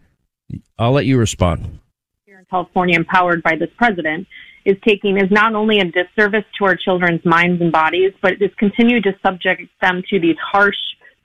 I'll 0.78 0.94
let 0.94 1.06
you 1.06 1.18
respond. 1.18 1.80
Here 2.26 2.40
in 2.40 2.46
California, 2.46 2.96
empowered 2.96 3.44
by 3.44 3.56
this 3.56 3.70
president, 3.78 4.28
is 4.70 4.78
taking 4.86 5.18
is 5.18 5.32
not 5.32 5.56
only 5.56 5.80
a 5.80 5.86
disservice 5.86 6.46
to 6.58 6.66
our 6.66 6.76
children's 6.76 7.24
minds 7.26 7.62
and 7.62 7.72
bodies, 7.72 8.14
but 8.22 8.34
it 8.34 8.42
is 8.42 8.52
continuing 8.58 9.04
to 9.04 9.14
subject 9.26 9.64
them 9.82 10.04
to 10.10 10.20
these 10.20 10.38
harsh 10.40 10.76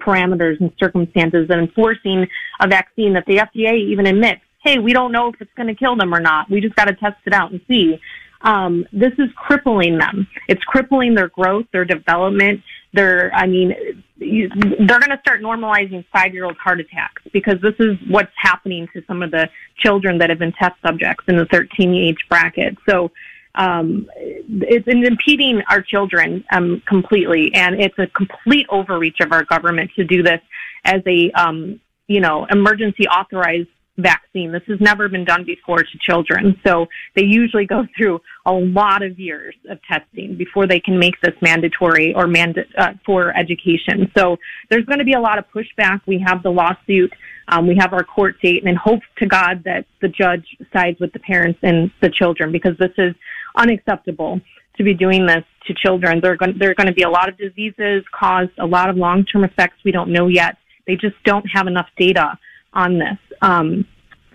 parameters 0.01 0.61
and 0.61 0.73
circumstances 0.79 1.47
and 1.51 1.61
enforcing 1.61 2.27
a 2.61 2.69
vaccine 2.69 3.15
that 3.15 3.25
the 3.27 3.37
FDA 3.37 3.79
even 3.79 4.07
admits, 4.07 4.41
hey, 4.65 4.79
we 4.79 4.93
don't 4.93 5.13
know 5.13 5.29
if 5.29 5.41
it's 5.41 5.53
going 5.57 5.69
to 5.69 5.75
kill 5.75 5.97
them 5.97 6.15
or 6.15 6.21
not. 6.21 6.51
We 6.51 6.61
just 6.61 6.75
got 6.75 6.87
to 6.87 6.95
test 6.95 7.17
it 7.27 7.33
out 7.33 7.53
and 7.53 7.61
see. 7.69 7.99
Um, 8.43 8.87
this 8.93 9.13
is 9.19 9.29
crippling 9.37 9.99
them. 9.99 10.27
It's 10.49 10.63
crippling 10.65 11.15
their 11.15 11.29
growth, 11.29 11.67
their 11.73 11.85
development. 11.85 12.61
Their, 12.93 13.33
I 13.35 13.47
mean, 13.47 13.75
you, 14.17 14.49
they're 14.51 15.01
going 15.01 15.11
to 15.11 15.21
start 15.21 15.41
normalizing 15.43 16.05
five-year-old 16.13 16.57
heart 16.57 16.81
attacks 16.81 17.23
because 17.33 17.57
this 17.63 17.75
is 17.79 17.97
what's 18.09 18.33
happening 18.37 18.87
to 18.93 19.03
some 19.07 19.23
of 19.23 19.31
the 19.31 19.49
children 19.79 20.19
that 20.19 20.31
have 20.31 20.39
been 20.39 20.53
test 20.53 20.75
subjects 20.87 21.25
in 21.27 21.37
the 21.37 21.47
13 21.47 21.95
age 21.95 22.19
bracket. 22.29 22.77
So 22.89 23.11
um, 23.55 24.09
it's 24.17 24.87
impeding 24.87 25.63
our 25.71 25.81
children 25.81 26.45
um, 26.53 26.83
completely, 26.87 27.53
and 27.55 27.81
it's 27.81 27.99
a 27.99 28.07
complete 28.09 28.67
overreach 28.71 29.21
of 29.21 29.33
our 29.33 29.45
government 29.45 29.91
to 29.97 30.05
do 30.05 30.23
this 30.23 30.41
as 30.85 31.03
a 31.07 31.31
um, 31.33 31.81
you 32.07 32.21
know 32.21 32.47
emergency 32.51 33.07
authorized 33.07 33.69
vaccine. 33.97 34.51
This 34.51 34.63
has 34.67 34.81
never 34.81 35.09
been 35.09 35.25
done 35.25 35.45
before 35.45 35.79
to 35.79 35.99
children. 36.01 36.61
So 36.67 36.87
they 37.15 37.25
usually 37.25 37.67
go 37.67 37.87
through 37.97 38.21
a 38.47 38.53
lot 38.53 39.03
of 39.03 39.19
years 39.19 39.55
of 39.71 39.79
testing 39.83 40.37
before 40.37 40.67
they 40.67 40.81
can 40.81 40.99
make 40.99 41.21
this 41.21 41.35
mandatory 41.41 42.15
or 42.15 42.27
manda- 42.27 42.67
uh, 42.77 42.95
for 43.07 43.37
education. 43.37 44.11
So 44.17 44.37
there's 44.71 44.85
going 44.85 44.99
to 44.99 45.05
be 45.05 45.13
a 45.13 45.21
lot 45.21 45.39
of 45.39 45.45
pushback. 45.55 46.01
We 46.07 46.23
have 46.27 46.43
the 46.43 46.51
lawsuit. 46.51 47.13
Um, 47.49 47.67
we 47.67 47.77
have 47.79 47.93
our 47.93 48.05
court 48.05 48.37
date 48.43 48.67
and 48.67 48.77
hope 48.77 49.01
to 49.19 49.27
God 49.27 49.63
that 49.65 49.85
the 50.01 50.09
judge 50.09 50.47
sides 50.73 50.99
with 50.99 51.13
the 51.13 51.19
parents 51.21 51.59
and 51.63 51.91
the 52.01 52.11
children 52.11 52.51
because 52.51 52.77
this 52.79 52.93
is 52.97 53.15
unacceptable 53.55 54.41
to 54.77 54.85
be 54.85 54.95
doing 54.95 55.27
this 55.27 55.45
to 55.67 55.75
children. 55.75 56.21
There 56.21 56.33
are 56.33 56.37
going, 56.37 56.59
there 56.59 56.71
are 56.71 56.75
going 56.75 56.89
to 56.89 56.93
be 56.93 57.03
a 57.03 57.11
lot 57.11 57.29
of 57.29 57.39
diseases 57.39 58.05
caused, 58.13 58.51
a 58.59 58.67
lot 58.67 58.91
of 58.91 58.97
long-term 58.97 59.45
effects 59.45 59.77
we 59.85 59.93
don't 59.93 60.11
know 60.11 60.29
yet. 60.29 60.57
They 60.87 60.97
just 60.97 61.17
don't 61.25 61.45
have 61.55 61.67
enough 61.67 61.89
data 61.97 62.39
on 62.73 62.99
this. 62.99 63.19
Um, 63.41 63.87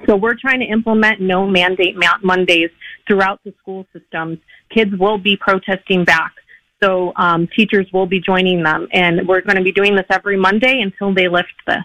so 0.07 0.15
we're 0.15 0.35
trying 0.39 0.61
to 0.61 0.65
implement 0.65 1.19
no 1.19 1.45
mandate 1.45 1.95
Mondays 2.23 2.69
throughout 3.07 3.41
the 3.43 3.53
school 3.59 3.85
systems. 3.91 4.39
Kids 4.73 4.91
will 4.97 5.17
be 5.17 5.35
protesting 5.35 6.05
back. 6.05 6.33
So 6.81 7.11
um, 7.17 7.49
teachers 7.53 7.87
will 7.91 8.05
be 8.05 8.21
joining 8.21 8.63
them, 8.63 8.87
and 8.93 9.27
we're 9.27 9.41
going 9.41 9.57
to 9.57 9.63
be 9.63 9.73
doing 9.73 9.95
this 9.95 10.05
every 10.09 10.37
Monday 10.37 10.79
until 10.81 11.13
they 11.13 11.27
lift 11.27 11.53
this. 11.67 11.83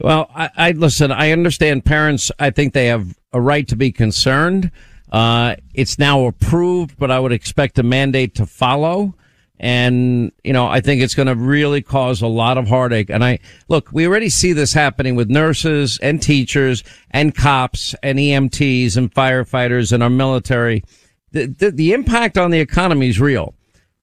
Well, 0.00 0.30
I, 0.34 0.50
I 0.56 0.70
listen. 0.72 1.12
I 1.12 1.32
understand 1.32 1.84
parents. 1.84 2.30
I 2.38 2.50
think 2.50 2.72
they 2.72 2.86
have 2.86 3.18
a 3.32 3.40
right 3.40 3.68
to 3.68 3.76
be 3.76 3.92
concerned. 3.92 4.70
Uh, 5.10 5.56
it's 5.74 5.98
now 5.98 6.26
approved, 6.26 6.98
but 6.98 7.10
I 7.10 7.18
would 7.18 7.32
expect 7.32 7.78
a 7.78 7.82
mandate 7.82 8.34
to 8.36 8.46
follow. 8.46 9.14
And, 9.58 10.32
you 10.44 10.52
know, 10.52 10.66
I 10.66 10.80
think 10.80 11.00
it's 11.00 11.14
going 11.14 11.28
to 11.28 11.34
really 11.34 11.80
cause 11.80 12.20
a 12.20 12.26
lot 12.26 12.58
of 12.58 12.68
heartache. 12.68 13.08
And 13.08 13.24
I, 13.24 13.38
look, 13.68 13.88
we 13.90 14.06
already 14.06 14.28
see 14.28 14.52
this 14.52 14.74
happening 14.74 15.16
with 15.16 15.30
nurses 15.30 15.98
and 16.02 16.20
teachers 16.20 16.84
and 17.10 17.34
cops 17.34 17.94
and 18.02 18.18
EMTs 18.18 18.96
and 18.96 19.12
firefighters 19.12 19.92
and 19.92 20.02
our 20.02 20.10
military. 20.10 20.84
The, 21.32 21.46
the, 21.46 21.70
the 21.70 21.92
impact 21.92 22.36
on 22.36 22.50
the 22.50 22.60
economy 22.60 23.08
is 23.08 23.18
real. 23.18 23.54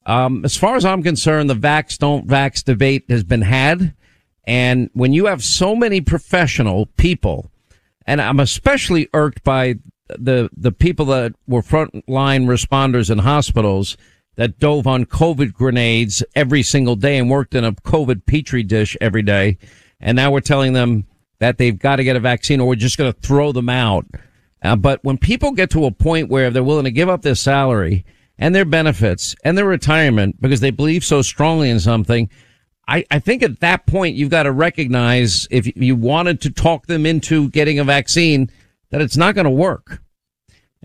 Um, 0.05 0.43
as 0.43 0.57
far 0.57 0.75
as 0.75 0.85
I'm 0.85 1.03
concerned, 1.03 1.49
the 1.49 1.55
vax 1.55 1.97
don't 1.97 2.27
vax 2.27 2.63
debate 2.63 3.05
has 3.09 3.23
been 3.23 3.41
had. 3.41 3.93
And 4.45 4.89
when 4.93 5.13
you 5.13 5.27
have 5.27 5.43
so 5.43 5.75
many 5.75 6.01
professional 6.01 6.87
people, 6.97 7.51
and 8.05 8.21
I'm 8.21 8.39
especially 8.39 9.07
irked 9.13 9.43
by 9.43 9.75
the, 10.19 10.49
the 10.55 10.71
people 10.71 11.05
that 11.07 11.33
were 11.47 11.61
frontline 11.61 12.45
responders 12.45 13.09
in 13.09 13.19
hospitals 13.19 13.97
that 14.35 14.59
dove 14.59 14.87
on 14.87 15.05
COVID 15.05 15.53
grenades 15.53 16.23
every 16.35 16.63
single 16.63 16.95
day 16.95 17.17
and 17.17 17.29
worked 17.29 17.55
in 17.55 17.63
a 17.63 17.71
COVID 17.71 18.25
petri 18.25 18.63
dish 18.63 18.97
every 18.99 19.21
day. 19.21 19.57
And 19.99 20.15
now 20.15 20.31
we're 20.31 20.41
telling 20.41 20.73
them 20.73 21.05
that 21.39 21.57
they've 21.57 21.77
got 21.77 21.97
to 21.97 22.03
get 22.03 22.15
a 22.15 22.19
vaccine 22.19 22.59
or 22.59 22.67
we're 22.67 22.75
just 22.75 22.97
going 22.97 23.11
to 23.11 23.19
throw 23.19 23.51
them 23.51 23.69
out. 23.69 24.05
Uh, 24.61 24.75
but 24.75 25.03
when 25.03 25.17
people 25.17 25.51
get 25.51 25.69
to 25.71 25.85
a 25.85 25.91
point 25.91 26.29
where 26.29 26.49
they're 26.49 26.63
willing 26.63 26.85
to 26.85 26.91
give 26.91 27.09
up 27.09 27.21
their 27.21 27.35
salary 27.35 28.05
and 28.37 28.55
their 28.55 28.65
benefits 28.65 29.35
and 29.43 29.57
their 29.57 29.65
retirement 29.65 30.41
because 30.41 30.61
they 30.61 30.71
believe 30.71 31.03
so 31.03 31.21
strongly 31.21 31.69
in 31.69 31.79
something, 31.79 32.29
I, 32.87 33.05
I 33.11 33.19
think 33.19 33.43
at 33.43 33.59
that 33.61 33.85
point 33.85 34.15
you've 34.15 34.29
got 34.29 34.43
to 34.43 34.51
recognize 34.51 35.47
if 35.51 35.75
you 35.77 35.95
wanted 35.95 36.41
to 36.41 36.49
talk 36.49 36.87
them 36.87 37.05
into 37.05 37.49
getting 37.49 37.79
a 37.79 37.83
vaccine 37.83 38.49
that 38.89 39.01
it's 39.01 39.17
not 39.17 39.35
going 39.35 39.45
to 39.45 39.51
work. 39.51 40.02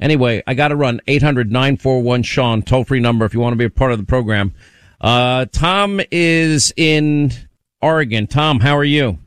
Anyway, 0.00 0.42
I 0.46 0.54
got 0.54 0.68
to 0.68 0.76
run 0.76 1.00
800 1.06 1.50
941 1.50 2.22
Sean, 2.22 2.62
toll 2.62 2.84
free 2.84 3.00
number 3.00 3.24
if 3.24 3.34
you 3.34 3.40
want 3.40 3.52
to 3.52 3.56
be 3.56 3.64
a 3.64 3.70
part 3.70 3.92
of 3.92 3.98
the 3.98 4.04
program. 4.04 4.52
Uh, 5.00 5.46
Tom 5.46 6.00
is 6.10 6.72
in 6.76 7.32
Oregon. 7.82 8.26
Tom, 8.26 8.60
how 8.60 8.76
are 8.76 8.84
you? 8.84 9.18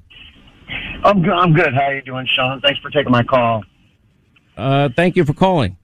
I'm 1.04 1.22
good. 1.22 1.34
I'm 1.34 1.54
good. 1.54 1.74
How 1.74 1.84
are 1.84 1.96
you 1.96 2.02
doing, 2.02 2.28
Sean? 2.36 2.62
Thanks 2.62 2.80
for 2.80 2.90
taking 2.90 3.12
my 3.12 3.24
call. 3.24 3.64
Uh, 4.56 4.90
thank 4.96 5.16
you 5.16 5.26
for 5.26 5.34
calling. 5.34 5.78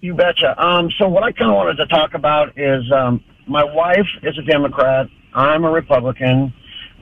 You 0.00 0.14
betcha. 0.14 0.54
Um, 0.62 0.90
so 0.98 1.08
what 1.08 1.22
I 1.22 1.32
kind 1.32 1.50
of 1.50 1.56
wanted 1.56 1.76
to 1.76 1.86
talk 1.86 2.14
about 2.14 2.58
is 2.58 2.82
um, 2.92 3.22
my 3.46 3.64
wife 3.64 4.06
is 4.22 4.38
a 4.38 4.42
Democrat. 4.42 5.06
I'm 5.34 5.64
a 5.64 5.70
Republican. 5.70 6.52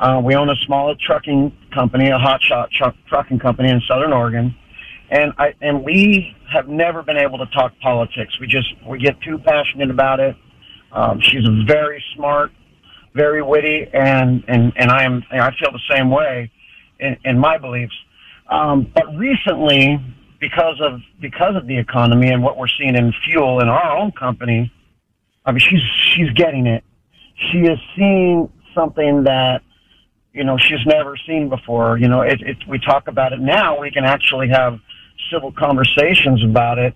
Uh, 0.01 0.21
we 0.25 0.35
own 0.35 0.49
a 0.49 0.57
small 0.67 0.95
trucking 0.97 1.53
company, 1.75 2.09
a 2.09 2.19
hotshot 2.19 2.71
truck, 2.71 2.95
trucking 3.09 3.39
company 3.39 3.71
in 3.71 3.81
Southern 3.89 4.13
Oregon 4.13 4.55
and 5.13 5.33
I 5.39 5.55
and 5.61 5.85
we 5.85 6.35
have 6.53 6.69
never 6.69 7.03
been 7.03 7.19
able 7.19 7.39
to 7.39 7.47
talk 7.47 7.73
politics. 7.81 8.41
We 8.41 8.47
just 8.47 8.69
we 8.89 8.99
get 8.99 9.21
too 9.21 9.39
passionate 9.39 9.91
about 9.91 10.19
it. 10.21 10.35
Um, 10.91 11.21
she's 11.21 11.47
very 11.67 12.03
smart, 12.17 12.51
very 13.15 13.43
witty, 13.43 13.89
and 13.93 14.43
and 14.49 14.73
and 14.75 14.91
I 14.91 15.05
am 15.05 15.23
I 15.31 15.51
feel 15.61 15.71
the 15.71 15.95
same 15.95 16.11
way 16.11 16.51
in, 16.99 17.17
in 17.25 17.39
my 17.39 17.59
beliefs. 17.59 17.95
Um, 18.49 18.91
but 18.95 19.05
recently, 19.15 20.01
because 20.41 20.81
of 20.81 21.01
because 21.21 21.57
of 21.57 21.67
the 21.67 21.79
economy 21.79 22.29
and 22.29 22.43
what 22.43 22.57
we're 22.57 22.73
seeing 22.79 22.97
in 22.97 23.13
fuel 23.27 23.61
in 23.61 23.69
our 23.69 23.97
own 23.99 24.13
company, 24.13 24.73
I 25.45 25.53
mean 25.53 25.61
she's 25.61 25.83
she's 26.15 26.31
getting 26.31 26.67
it. 26.67 26.85
She 27.51 27.59
is 27.59 27.79
seeing 27.97 28.51
something 28.75 29.25
that 29.25 29.61
you 30.33 30.45
know 30.45 30.57
she's 30.57 30.87
never 30.87 31.19
seen 31.27 31.51
before. 31.51 31.99
You 31.99 32.09
know, 32.09 32.23
it, 32.23 32.41
it, 32.41 32.57
we 32.67 32.79
talk 32.79 33.09
about 33.09 33.35
it 33.35 33.41
now. 33.41 33.79
We 33.79 33.91
can 33.91 34.05
actually 34.05 34.49
have 34.49 34.81
civil 35.31 35.53
conversations 35.53 36.43
about 36.45 36.79
it. 36.79 36.95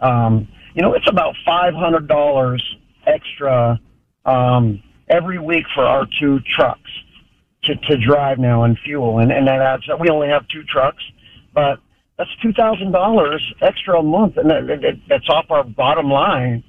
Um, 0.00 0.48
you 0.74 0.82
know, 0.82 0.92
it's 0.94 1.08
about 1.08 1.34
five 1.44 1.74
hundred 1.74 2.06
dollars 2.08 2.62
extra 3.06 3.80
um, 4.24 4.82
every 5.08 5.38
week 5.38 5.64
for 5.74 5.84
our 5.84 6.06
two 6.20 6.40
trucks 6.56 6.90
to, 7.64 7.74
to 7.76 7.96
drive 7.96 8.38
now 8.38 8.64
and 8.64 8.78
fuel, 8.84 9.18
and, 9.18 9.32
and 9.32 9.46
that 9.46 9.60
adds 9.60 9.88
up. 9.90 10.00
We 10.00 10.08
only 10.10 10.28
have 10.28 10.46
two 10.48 10.62
trucks, 10.64 11.02
but 11.54 11.78
that's 12.18 12.30
two 12.42 12.52
thousand 12.52 12.92
dollars 12.92 13.42
extra 13.62 13.98
a 13.98 14.02
month, 14.02 14.36
and 14.36 14.50
that, 14.50 14.66
that, 14.66 15.00
that's 15.08 15.28
off 15.28 15.46
our 15.50 15.64
bottom 15.64 16.10
line, 16.10 16.62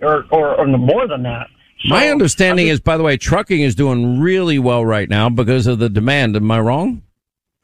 or 0.00 0.24
or, 0.30 0.54
or 0.54 0.66
more 0.66 1.06
than 1.08 1.22
that. 1.24 1.48
So, 1.84 1.88
My 1.88 2.10
understanding 2.10 2.68
is, 2.68 2.80
by 2.80 2.96
the 2.96 3.02
way, 3.02 3.16
trucking 3.16 3.60
is 3.60 3.74
doing 3.74 4.20
really 4.20 4.58
well 4.58 4.84
right 4.84 5.08
now 5.08 5.28
because 5.28 5.66
of 5.66 5.80
the 5.80 5.88
demand. 5.88 6.36
Am 6.36 6.50
I 6.50 6.60
wrong? 6.60 7.02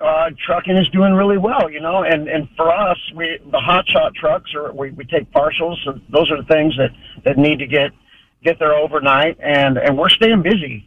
Uh, 0.00 0.30
trucking 0.44 0.76
is 0.76 0.88
doing 0.90 1.14
really 1.14 1.38
well, 1.38 1.70
you 1.70 1.80
know, 1.80 2.04
and, 2.04 2.28
and 2.28 2.48
for 2.56 2.72
us, 2.72 2.98
we, 3.14 3.38
the 3.50 3.58
hot 3.58 3.88
shot 3.88 4.14
trucks 4.14 4.54
are, 4.54 4.72
we, 4.72 4.90
we 4.90 5.04
take 5.04 5.30
partials. 5.32 5.76
So 5.84 5.98
those 6.10 6.30
are 6.30 6.36
the 6.36 6.46
things 6.48 6.76
that, 6.76 6.90
that 7.24 7.36
need 7.36 7.58
to 7.58 7.66
get, 7.66 7.90
get 8.44 8.58
there 8.58 8.74
overnight 8.74 9.38
and, 9.40 9.76
and 9.76 9.98
we're 9.98 10.08
staying 10.08 10.42
busy. 10.42 10.86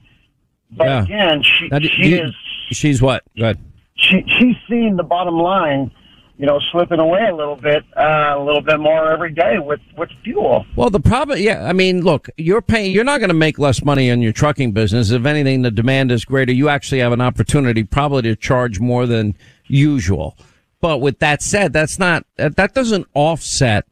But 0.72 0.88
yeah. 0.88 1.04
again, 1.04 1.44
she, 1.44 1.68
now, 1.68 1.80
she 1.80 2.08
you, 2.08 2.24
is, 2.24 2.36
she's 2.72 3.02
what? 3.02 3.24
Go 3.38 3.44
ahead. 3.44 3.60
She, 3.96 4.24
she's 4.40 4.56
seeing 4.70 4.96
the 4.96 5.04
bottom 5.04 5.36
line 5.36 5.92
you 6.38 6.46
know, 6.46 6.60
slipping 6.72 7.00
away 7.00 7.28
a 7.30 7.36
little 7.36 7.56
bit, 7.56 7.84
uh, 7.96 8.34
a 8.36 8.44
little 8.44 8.62
bit 8.62 8.80
more 8.80 9.12
every 9.12 9.32
day 9.32 9.60
with, 9.60 9.80
with 9.98 10.10
fuel. 10.24 10.66
Well, 10.76 10.90
the 10.90 11.00
problem, 11.00 11.40
yeah, 11.40 11.66
I 11.66 11.74
mean, 11.74 12.02
look, 12.02 12.30
you're 12.38 12.62
paying, 12.62 12.92
you're 12.92 13.04
not 13.04 13.20
going 13.20 13.30
to 13.30 13.36
make 13.36 13.60
less 13.60 13.84
money 13.84 14.10
in 14.10 14.22
your 14.22 14.34
trucking 14.34 14.72
business. 14.72 15.12
If 15.12 15.26
anything, 15.26 15.62
the 15.62 15.72
demand 15.72 16.12
is 16.12 16.26
greater. 16.26 16.52
You 16.52 16.70
actually 16.70 17.00
have 17.00 17.12
an 17.12 17.22
opportunity 17.22 17.84
probably 17.84 18.24
to 18.24 18.36
charge 18.36 18.80
more 18.80 19.06
than 19.06 19.36
usual. 19.68 20.36
But 20.80 20.98
with 20.98 21.20
that 21.20 21.44
said, 21.44 21.74
that's 21.74 22.00
not, 22.00 22.26
that 22.38 22.74
doesn't 22.74 23.08
offset 23.14 23.86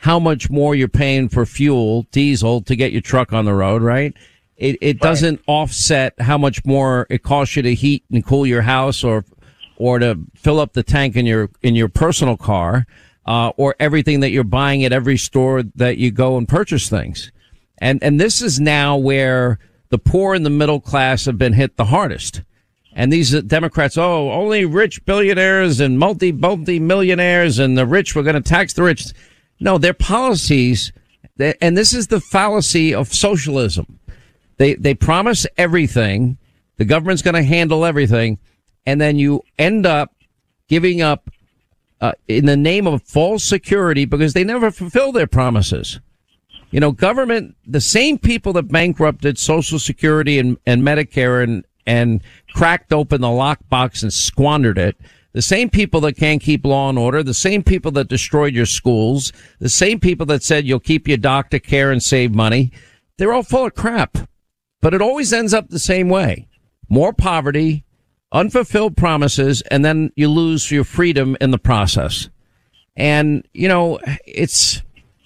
how 0.00 0.18
much 0.18 0.50
more 0.50 0.74
you're 0.74 0.88
paying 0.88 1.30
for 1.30 1.46
fuel, 1.46 2.02
diesel 2.12 2.60
to 2.60 2.76
get 2.76 2.92
your 2.92 3.00
truck 3.00 3.32
on 3.32 3.46
the 3.46 3.54
road, 3.54 3.80
right? 3.80 4.12
It, 4.56 4.76
it 4.82 5.00
doesn't 5.00 5.40
offset 5.46 6.14
how 6.20 6.36
much 6.36 6.64
more 6.64 7.06
it 7.08 7.22
costs 7.22 7.56
you 7.56 7.62
to 7.62 7.74
heat 7.74 8.04
and 8.12 8.24
cool 8.24 8.46
your 8.46 8.62
house 8.62 9.02
or 9.02 9.24
or 9.76 9.98
to 9.98 10.18
fill 10.34 10.60
up 10.60 10.72
the 10.72 10.82
tank 10.82 11.16
in 11.16 11.26
your 11.26 11.50
in 11.62 11.74
your 11.74 11.88
personal 11.88 12.36
car, 12.36 12.86
uh, 13.26 13.52
or 13.56 13.74
everything 13.80 14.20
that 14.20 14.30
you're 14.30 14.44
buying 14.44 14.84
at 14.84 14.92
every 14.92 15.16
store 15.16 15.62
that 15.74 15.98
you 15.98 16.10
go 16.10 16.36
and 16.36 16.48
purchase 16.48 16.88
things. 16.88 17.32
And 17.78 18.02
and 18.02 18.20
this 18.20 18.42
is 18.42 18.60
now 18.60 18.96
where 18.96 19.58
the 19.90 19.98
poor 19.98 20.34
and 20.34 20.44
the 20.44 20.50
middle 20.50 20.80
class 20.80 21.24
have 21.26 21.38
been 21.38 21.52
hit 21.52 21.76
the 21.76 21.86
hardest. 21.86 22.42
And 22.96 23.12
these 23.12 23.42
Democrats, 23.42 23.98
oh, 23.98 24.30
only 24.30 24.64
rich 24.64 25.04
billionaires 25.04 25.80
and 25.80 25.98
multi 25.98 26.30
multi 26.30 26.78
millionaires 26.78 27.58
and 27.58 27.76
the 27.76 27.86
rich, 27.86 28.14
we're 28.14 28.22
going 28.22 28.40
to 28.40 28.40
tax 28.40 28.72
the 28.72 28.82
rich. 28.82 29.06
No, 29.60 29.78
their 29.78 29.94
policies, 29.94 30.92
and 31.38 31.76
this 31.76 31.92
is 31.92 32.06
the 32.06 32.20
fallacy 32.20 32.94
of 32.94 33.12
socialism. 33.12 33.98
They 34.58 34.74
they 34.74 34.94
promise 34.94 35.46
everything, 35.56 36.38
the 36.76 36.84
government's 36.84 37.22
going 37.22 37.34
to 37.34 37.42
handle 37.42 37.84
everything, 37.84 38.38
and 38.86 39.00
then 39.00 39.18
you 39.18 39.42
end 39.58 39.86
up 39.86 40.14
giving 40.68 41.02
up 41.02 41.30
uh, 42.00 42.12
in 42.28 42.46
the 42.46 42.56
name 42.56 42.86
of 42.86 43.02
false 43.02 43.44
security 43.44 44.04
because 44.04 44.32
they 44.34 44.44
never 44.44 44.70
fulfill 44.70 45.12
their 45.12 45.26
promises. 45.26 46.00
You 46.70 46.80
know, 46.80 46.92
government, 46.92 47.56
the 47.66 47.80
same 47.80 48.18
people 48.18 48.52
that 48.54 48.64
bankrupted 48.64 49.38
Social 49.38 49.78
Security 49.78 50.38
and, 50.38 50.58
and 50.66 50.82
Medicare 50.82 51.42
and, 51.42 51.64
and 51.86 52.20
cracked 52.52 52.92
open 52.92 53.20
the 53.20 53.28
lockbox 53.28 54.02
and 54.02 54.12
squandered 54.12 54.76
it, 54.76 54.96
the 55.32 55.42
same 55.42 55.70
people 55.70 56.00
that 56.02 56.16
can't 56.16 56.42
keep 56.42 56.64
law 56.64 56.88
and 56.88 56.98
order, 56.98 57.22
the 57.22 57.34
same 57.34 57.62
people 57.62 57.90
that 57.92 58.08
destroyed 58.08 58.54
your 58.54 58.66
schools, 58.66 59.32
the 59.58 59.68
same 59.68 60.00
people 60.00 60.26
that 60.26 60.42
said 60.42 60.66
you'll 60.66 60.80
keep 60.80 61.06
your 61.08 61.16
doctor 61.16 61.58
care 61.58 61.90
and 61.90 62.02
save 62.02 62.34
money, 62.34 62.72
they're 63.18 63.32
all 63.32 63.42
full 63.42 63.66
of 63.66 63.74
crap. 63.74 64.18
But 64.80 64.94
it 64.94 65.02
always 65.02 65.32
ends 65.32 65.54
up 65.54 65.68
the 65.68 65.78
same 65.78 66.08
way. 66.08 66.48
More 66.88 67.12
poverty, 67.12 67.84
unfulfilled 68.34 68.96
promises, 68.96 69.62
and 69.70 69.84
then 69.84 70.12
you 70.16 70.28
lose 70.28 70.70
your 70.70 70.84
freedom 70.84 71.36
in 71.40 71.52
the 71.52 71.58
process. 71.58 72.28
And, 72.96 73.46
you 73.54 73.68
know, 73.68 73.98
it's, 74.26 74.82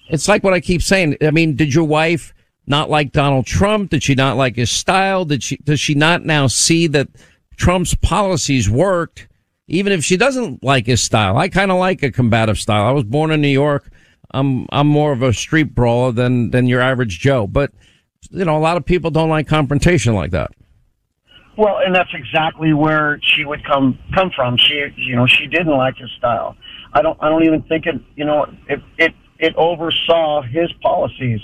it's 0.09 0.27
like 0.27 0.43
what 0.43 0.53
I 0.53 0.61
keep 0.61 0.81
saying. 0.81 1.17
I 1.21 1.31
mean, 1.31 1.55
did 1.55 1.73
your 1.73 1.83
wife 1.83 2.33
not 2.67 2.89
like 2.89 3.11
Donald 3.11 3.47
Trump? 3.47 3.89
Did 3.89 4.03
she 4.03 4.15
not 4.15 4.37
like 4.37 4.55
his 4.55 4.71
style? 4.71 5.25
Did 5.25 5.43
she, 5.43 5.57
does 5.57 5.79
she 5.79 5.95
not 5.95 6.23
now 6.23 6.47
see 6.47 6.87
that 6.87 7.09
Trump's 7.57 7.95
policies 7.95 8.69
worked? 8.69 9.27
Even 9.67 9.91
if 9.91 10.03
she 10.03 10.17
doesn't 10.17 10.63
like 10.63 10.87
his 10.87 11.03
style, 11.03 11.37
I 11.37 11.49
kind 11.49 11.71
of 11.71 11.77
like 11.77 12.01
a 12.01 12.11
combative 12.11 12.57
style. 12.57 12.87
I 12.87 12.91
was 12.91 13.03
born 13.03 13.31
in 13.31 13.41
New 13.41 13.47
York. 13.49 13.91
I'm, 14.31 14.67
I'm 14.71 14.87
more 14.87 15.11
of 15.11 15.21
a 15.21 15.33
street 15.33 15.75
brawler 15.75 16.11
than, 16.11 16.51
than 16.51 16.67
your 16.67 16.81
average 16.81 17.19
Joe, 17.19 17.47
but 17.47 17.71
you 18.31 18.45
know, 18.45 18.57
a 18.57 18.59
lot 18.59 18.77
of 18.77 18.85
people 18.85 19.09
don't 19.11 19.29
like 19.29 19.47
confrontation 19.47 20.13
like 20.13 20.31
that. 20.31 20.51
Well, 21.59 21.79
and 21.85 21.93
that's 21.93 22.13
exactly 22.13 22.71
where 22.71 23.19
she 23.21 23.43
would 23.43 23.65
come 23.65 23.99
come 24.15 24.31
from. 24.33 24.55
She, 24.55 24.81
you 24.95 25.17
know, 25.17 25.27
she 25.27 25.45
didn't 25.45 25.75
like 25.75 25.97
his 25.97 26.09
style. 26.17 26.55
I 26.93 27.01
don't, 27.01 27.17
I 27.21 27.27
don't 27.27 27.43
even 27.43 27.63
think 27.63 27.85
it, 27.85 27.95
you 28.15 28.23
know, 28.23 28.45
it, 28.69 28.79
it, 28.97 29.13
it 29.39 29.55
oversaw 29.57 30.41
his 30.41 30.71
policies, 30.81 31.41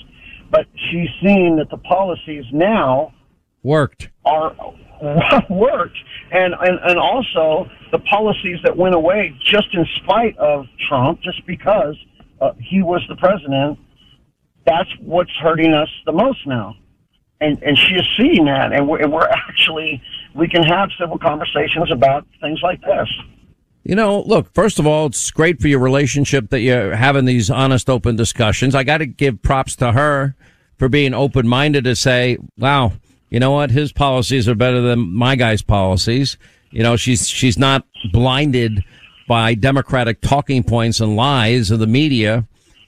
but 0.49 0.67
she's 0.73 1.09
seen 1.21 1.57
that 1.57 1.69
the 1.69 1.79
policies 1.79 2.45
now 2.53 3.13
worked 3.61 4.07
are 4.23 4.55
worked, 5.49 5.97
and 6.31 6.53
and 6.61 6.79
and 6.81 6.97
also 6.97 7.69
the 7.91 7.99
policies 7.99 8.59
that 8.63 8.77
went 8.77 8.95
away 8.95 9.37
just 9.43 9.67
in 9.73 9.85
spite 9.97 10.37
of 10.37 10.65
Trump, 10.87 11.19
just 11.23 11.45
because 11.45 11.97
uh, 12.39 12.51
he 12.57 12.81
was 12.81 13.03
the 13.09 13.17
president. 13.17 13.77
That's 14.65 14.89
what's 15.01 15.35
hurting 15.41 15.73
us 15.73 15.89
the 16.05 16.13
most 16.13 16.47
now 16.47 16.77
and 17.41 17.61
and 17.63 17.77
she 17.77 17.95
is 17.95 18.05
seeing 18.17 18.45
that, 18.45 18.73
and 18.73 18.87
we're, 18.87 19.01
and 19.01 19.11
we're 19.11 19.27
actually 19.27 20.01
we 20.33 20.47
can 20.47 20.63
have 20.63 20.89
civil 20.99 21.17
conversations 21.17 21.91
about 21.91 22.25
things 22.41 22.59
like 22.61 22.81
this. 22.81 23.09
You 23.83 23.95
know, 23.95 24.21
look, 24.21 24.51
first 24.53 24.79
of 24.79 24.87
all, 24.87 25.05
it's 25.05 25.29
great 25.29 25.61
for 25.61 25.67
your 25.67 25.79
relationship 25.79 26.49
that 26.49 26.61
you're 26.61 26.95
having 26.95 27.25
these 27.25 27.51
honest, 27.51 27.87
open 27.87 28.15
discussions. 28.15 28.73
I 28.73 28.83
got 28.83 28.97
to 28.97 29.05
give 29.05 29.43
props 29.43 29.75
to 29.77 29.91
her 29.91 30.35
for 30.77 30.89
being 30.89 31.13
open 31.13 31.47
minded 31.47 31.83
to 31.83 31.95
say, 31.95 32.39
wow, 32.57 32.93
you 33.29 33.39
know 33.39 33.51
what? 33.51 33.69
His 33.69 33.93
policies 33.93 34.49
are 34.49 34.55
better 34.55 34.81
than 34.81 35.13
my 35.13 35.35
guy's 35.35 35.61
policies. 35.61 36.35
You 36.71 36.81
know, 36.81 36.95
she's, 36.95 37.27
she's 37.27 37.59
not 37.59 37.85
blinded 38.11 38.83
by 39.27 39.53
Democratic 39.53 40.19
talking 40.19 40.63
points 40.63 40.99
and 40.99 41.15
lies 41.15 41.69
of 41.69 41.77
the 41.77 41.87
media. 41.87 42.47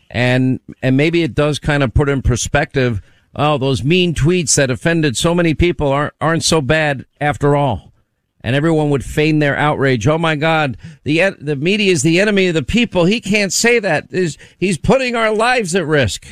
And, 0.10 0.60
and 0.81 0.97
maybe 0.97 1.21
it 1.21 1.36
does 1.36 1.60
kind 1.60 1.83
of 1.83 1.93
put 1.93 2.10
in 2.10 2.23
perspective 2.23 3.03
oh, 3.38 3.58
those 3.58 3.84
mean 3.84 4.13
tweets 4.13 4.56
that 4.56 4.71
offended 4.71 5.15
so 5.15 5.34
many 5.34 5.54
people 5.54 5.88
aren't, 5.88 6.13
aren't 6.19 6.43
so 6.43 6.60
bad 6.60 7.06
after 7.21 7.56
all. 7.56 7.93
And 8.41 8.56
everyone 8.56 8.89
would 8.91 9.04
feign 9.04 9.39
their 9.39 9.58
outrage. 9.58 10.08
Oh 10.08 10.17
my 10.17 10.36
God, 10.36 10.78
the, 11.04 11.36
the 11.39 11.56
media 11.56 11.91
is 11.91 12.02
the 12.02 12.19
enemy 12.19 12.47
of 12.47 12.54
the 12.54 12.63
people. 12.63 13.06
He 13.06 13.19
can't 13.19 13.52
say 13.52 13.80
that. 13.80 14.10
He's 14.58 14.78
putting 14.78 15.15
our 15.15 15.34
lives 15.34 15.76
at 15.76 15.86
risk. 15.86 16.26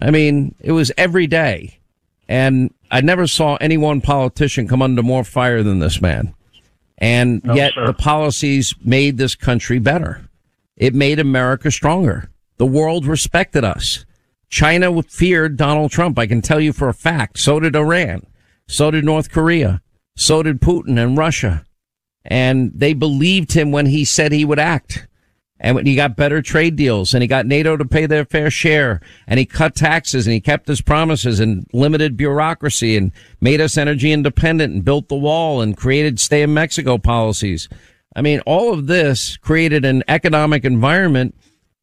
I 0.00 0.10
mean, 0.10 0.54
it 0.60 0.72
was 0.72 0.92
every 0.96 1.26
day. 1.26 1.78
And 2.28 2.72
I 2.90 3.00
never 3.00 3.26
saw 3.26 3.56
any 3.56 3.76
one 3.76 4.00
politician 4.00 4.68
come 4.68 4.82
under 4.82 5.02
more 5.02 5.24
fire 5.24 5.62
than 5.62 5.78
this 5.78 6.00
man. 6.00 6.34
And 6.98 7.44
no, 7.44 7.54
yet 7.54 7.74
sir. 7.74 7.86
the 7.86 7.92
policies 7.92 8.74
made 8.82 9.18
this 9.18 9.34
country 9.34 9.78
better. 9.78 10.28
It 10.76 10.94
made 10.94 11.18
America 11.18 11.70
stronger. 11.70 12.30
The 12.56 12.66
world 12.66 13.06
respected 13.06 13.64
us. 13.64 14.04
China 14.48 15.02
feared 15.02 15.56
Donald 15.56 15.90
Trump. 15.90 16.18
I 16.18 16.26
can 16.26 16.40
tell 16.40 16.60
you 16.60 16.72
for 16.72 16.88
a 16.88 16.94
fact. 16.94 17.38
So 17.38 17.60
did 17.60 17.76
Iran. 17.76 18.26
So 18.66 18.90
did 18.90 19.04
North 19.04 19.30
Korea. 19.30 19.82
So 20.16 20.42
did 20.42 20.60
Putin 20.60 21.02
and 21.02 21.16
Russia. 21.16 21.64
And 22.24 22.72
they 22.74 22.92
believed 22.92 23.52
him 23.52 23.72
when 23.72 23.86
he 23.86 24.04
said 24.04 24.32
he 24.32 24.44
would 24.44 24.58
act. 24.58 25.06
And 25.60 25.74
when 25.74 25.86
he 25.86 25.96
got 25.96 26.16
better 26.16 26.40
trade 26.40 26.76
deals 26.76 27.14
and 27.14 27.22
he 27.22 27.26
got 27.26 27.46
NATO 27.46 27.76
to 27.76 27.84
pay 27.84 28.06
their 28.06 28.24
fair 28.24 28.50
share 28.50 29.00
and 29.26 29.38
he 29.38 29.44
cut 29.44 29.74
taxes 29.74 30.26
and 30.26 30.34
he 30.34 30.40
kept 30.40 30.68
his 30.68 30.80
promises 30.80 31.40
and 31.40 31.66
limited 31.72 32.16
bureaucracy 32.16 32.96
and 32.96 33.10
made 33.40 33.60
us 33.60 33.76
energy 33.76 34.12
independent 34.12 34.72
and 34.72 34.84
built 34.84 35.08
the 35.08 35.16
wall 35.16 35.60
and 35.60 35.76
created 35.76 36.20
stay 36.20 36.42
in 36.42 36.54
Mexico 36.54 36.96
policies. 36.96 37.68
I 38.14 38.22
mean, 38.22 38.40
all 38.46 38.72
of 38.72 38.86
this 38.86 39.36
created 39.36 39.84
an 39.84 40.04
economic 40.06 40.64
environment 40.64 41.34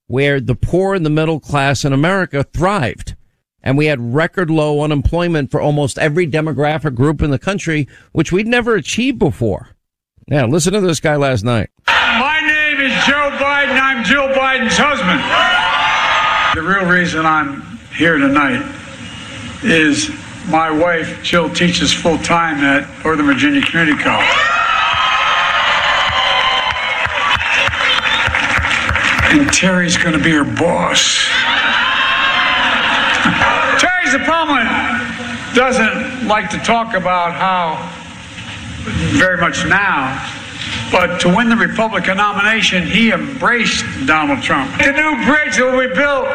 where 0.08 0.40
the 0.40 0.56
poor 0.56 0.96
and 0.96 1.06
the 1.06 1.10
middle 1.10 1.40
class 1.40 1.84
in 1.84 1.94
America 1.94 2.44
thrived. 2.44 3.16
And 3.64 3.78
we 3.78 3.88
had 3.88 4.14
record 4.14 4.52
low 4.52 4.82
unemployment 4.82 5.50
for 5.50 5.60
almost 5.60 5.98
every 5.98 6.28
demographic 6.28 6.94
group 6.94 7.22
in 7.22 7.32
the 7.32 7.40
country, 7.40 7.88
which 8.12 8.32
we'd 8.32 8.48
never 8.48 8.76
achieved 8.76 9.18
before. 9.18 9.70
Now, 10.28 10.48
listen 10.48 10.74
to 10.74 10.82
this 10.82 11.00
guy 11.00 11.16
last 11.16 11.44
night. 11.44 11.70
My 11.88 12.40
name 12.42 12.82
is 12.82 12.92
Joe 13.06 13.32
Biden. 13.40 13.80
I'm 13.80 14.04
Jill 14.04 14.28
Biden's 14.30 14.78
husband. 14.78 15.22
The 16.56 16.62
real 16.62 16.86
reason 16.86 17.26
I'm 17.26 17.62
here 17.98 18.18
tonight 18.18 18.64
is 19.64 20.10
my 20.48 20.70
wife, 20.70 21.24
Jill, 21.24 21.50
teaches 21.50 21.92
full 21.92 22.18
time 22.20 22.58
at 22.58 22.88
Northern 23.04 23.26
Virginia 23.26 23.62
Community 23.62 24.02
College. 24.02 24.28
And 29.32 29.52
Terry's 29.52 29.98
going 29.98 30.18
to 30.18 30.24
be 30.24 30.32
her 30.32 30.44
boss. 30.44 31.28
Terry's 33.80 34.14
the 34.14 34.24
problem 34.24 34.66
doesn't 35.54 36.28
like 36.28 36.50
to 36.50 36.58
talk 36.60 36.94
about 36.94 37.34
how 37.34 37.92
very 39.18 39.38
much 39.38 39.66
now, 39.66 40.22
but 40.92 41.20
to 41.22 41.34
win 41.34 41.50
the 41.50 41.56
Republican 41.56 42.18
nomination, 42.18 42.86
he 42.86 43.12
embraced 43.12 43.86
Donald 44.06 44.44
Trump. 44.44 44.72
The 44.78 44.92
new 44.92 45.26
bridge 45.26 45.58
that 45.58 45.72
be 45.90 45.96
built 45.96 46.28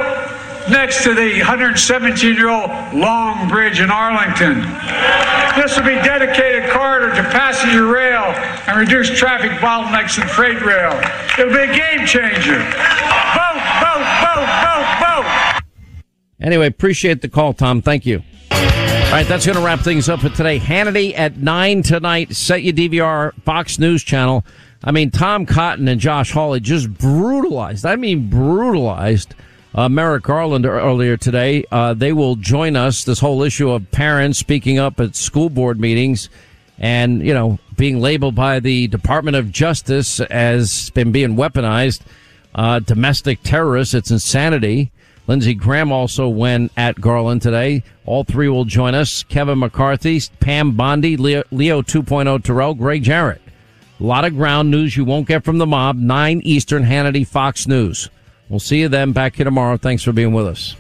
next 0.68 1.05
to 1.05 1.14
the 1.14 1.38
117 1.38 2.35
year 2.35 2.48
old 2.48 2.70
Long 2.92 3.48
Bridge 3.48 3.81
in 3.81 3.90
Arlington. 3.90 4.61
This 5.57 5.76
will 5.76 5.87
be 5.87 5.94
dedicated 6.03 6.68
corridor 6.70 7.14
to 7.14 7.22
passenger 7.31 7.87
rail 7.87 8.10
and 8.70 8.78
reduce 8.78 9.11
traffic 9.11 9.50
bottlenecks 9.52 10.20
in 10.20 10.28
freight 10.28 10.61
rail. 10.62 10.92
It'll 11.38 11.52
be 11.52 11.61
a 11.61 11.74
game 11.74 12.06
changer. 12.06 12.59
Vote, 12.59 13.61
vote, 13.80 14.06
vote, 14.22 14.46
vote, 14.62 14.96
vote. 15.00 15.62
Anyway, 16.40 16.66
appreciate 16.66 17.20
the 17.20 17.28
call, 17.28 17.52
Tom. 17.52 17.83
Thank 17.83 18.06
you. 18.06 18.22
All 18.50 19.16
right, 19.16 19.26
that's 19.26 19.44
going 19.44 19.59
to 19.59 19.64
wrap 19.64 19.80
things 19.80 20.09
up 20.09 20.20
for 20.20 20.28
today. 20.28 20.61
Hannity 20.61 21.18
at 21.18 21.37
9 21.37 21.83
tonight. 21.83 22.35
Set 22.35 22.62
your 22.62 22.72
DVR 22.72 23.35
Fox 23.42 23.78
News 23.78 24.04
channel. 24.04 24.44
I 24.85 24.92
mean, 24.92 25.11
Tom 25.11 25.46
Cotton 25.46 25.88
and 25.88 26.00
Josh 26.00 26.30
Hawley 26.30 26.61
just 26.61 26.92
brutalized. 26.94 27.85
I 27.85 27.96
mean, 27.96 28.30
brutalized 28.30 29.35
uh, 29.74 29.88
Merrick 29.88 30.22
Garland 30.22 30.64
earlier 30.64 31.16
today. 31.16 31.64
Uh, 31.72 31.92
they 31.92 32.12
will 32.12 32.37
join 32.37 32.76
us. 32.76 33.02
This 33.02 33.18
whole 33.18 33.42
issue 33.42 33.70
of 33.70 33.90
parents 33.90 34.38
speaking 34.38 34.78
up 34.78 35.00
at 35.00 35.16
school 35.16 35.50
board 35.50 35.80
meetings 35.80 36.30
and, 36.80 37.24
you 37.24 37.34
know, 37.34 37.58
being 37.76 38.00
labeled 38.00 38.34
by 38.34 38.58
the 38.58 38.88
Department 38.88 39.36
of 39.36 39.52
Justice 39.52 40.18
as 40.20 40.90
been 40.90 41.12
being 41.12 41.36
weaponized, 41.36 42.00
uh, 42.54 42.78
domestic 42.80 43.42
terrorists. 43.42 43.94
It's 43.94 44.10
insanity. 44.10 44.90
Lindsey 45.26 45.54
Graham 45.54 45.92
also 45.92 46.28
went 46.28 46.72
at 46.76 47.00
Garland 47.00 47.42
today. 47.42 47.84
All 48.06 48.24
three 48.24 48.48
will 48.48 48.64
join 48.64 48.94
us. 48.94 49.22
Kevin 49.22 49.60
McCarthy, 49.60 50.20
Pam 50.40 50.72
Bondi, 50.72 51.16
Leo, 51.16 51.44
Leo 51.52 51.82
2.0 51.82 52.42
Terrell, 52.42 52.74
Gregg 52.74 53.04
Jarrett. 53.04 53.42
A 54.00 54.02
lot 54.02 54.24
of 54.24 54.34
ground 54.34 54.70
news 54.70 54.96
you 54.96 55.04
won't 55.04 55.28
get 55.28 55.44
from 55.44 55.58
the 55.58 55.66
mob. 55.66 55.96
9 55.96 56.40
Eastern, 56.42 56.84
Hannity, 56.84 57.26
Fox 57.26 57.68
News. 57.68 58.08
We'll 58.48 58.58
see 58.58 58.80
you 58.80 58.88
then 58.88 59.12
back 59.12 59.36
here 59.36 59.44
tomorrow. 59.44 59.76
Thanks 59.76 60.02
for 60.02 60.12
being 60.12 60.32
with 60.32 60.46
us. 60.46 60.74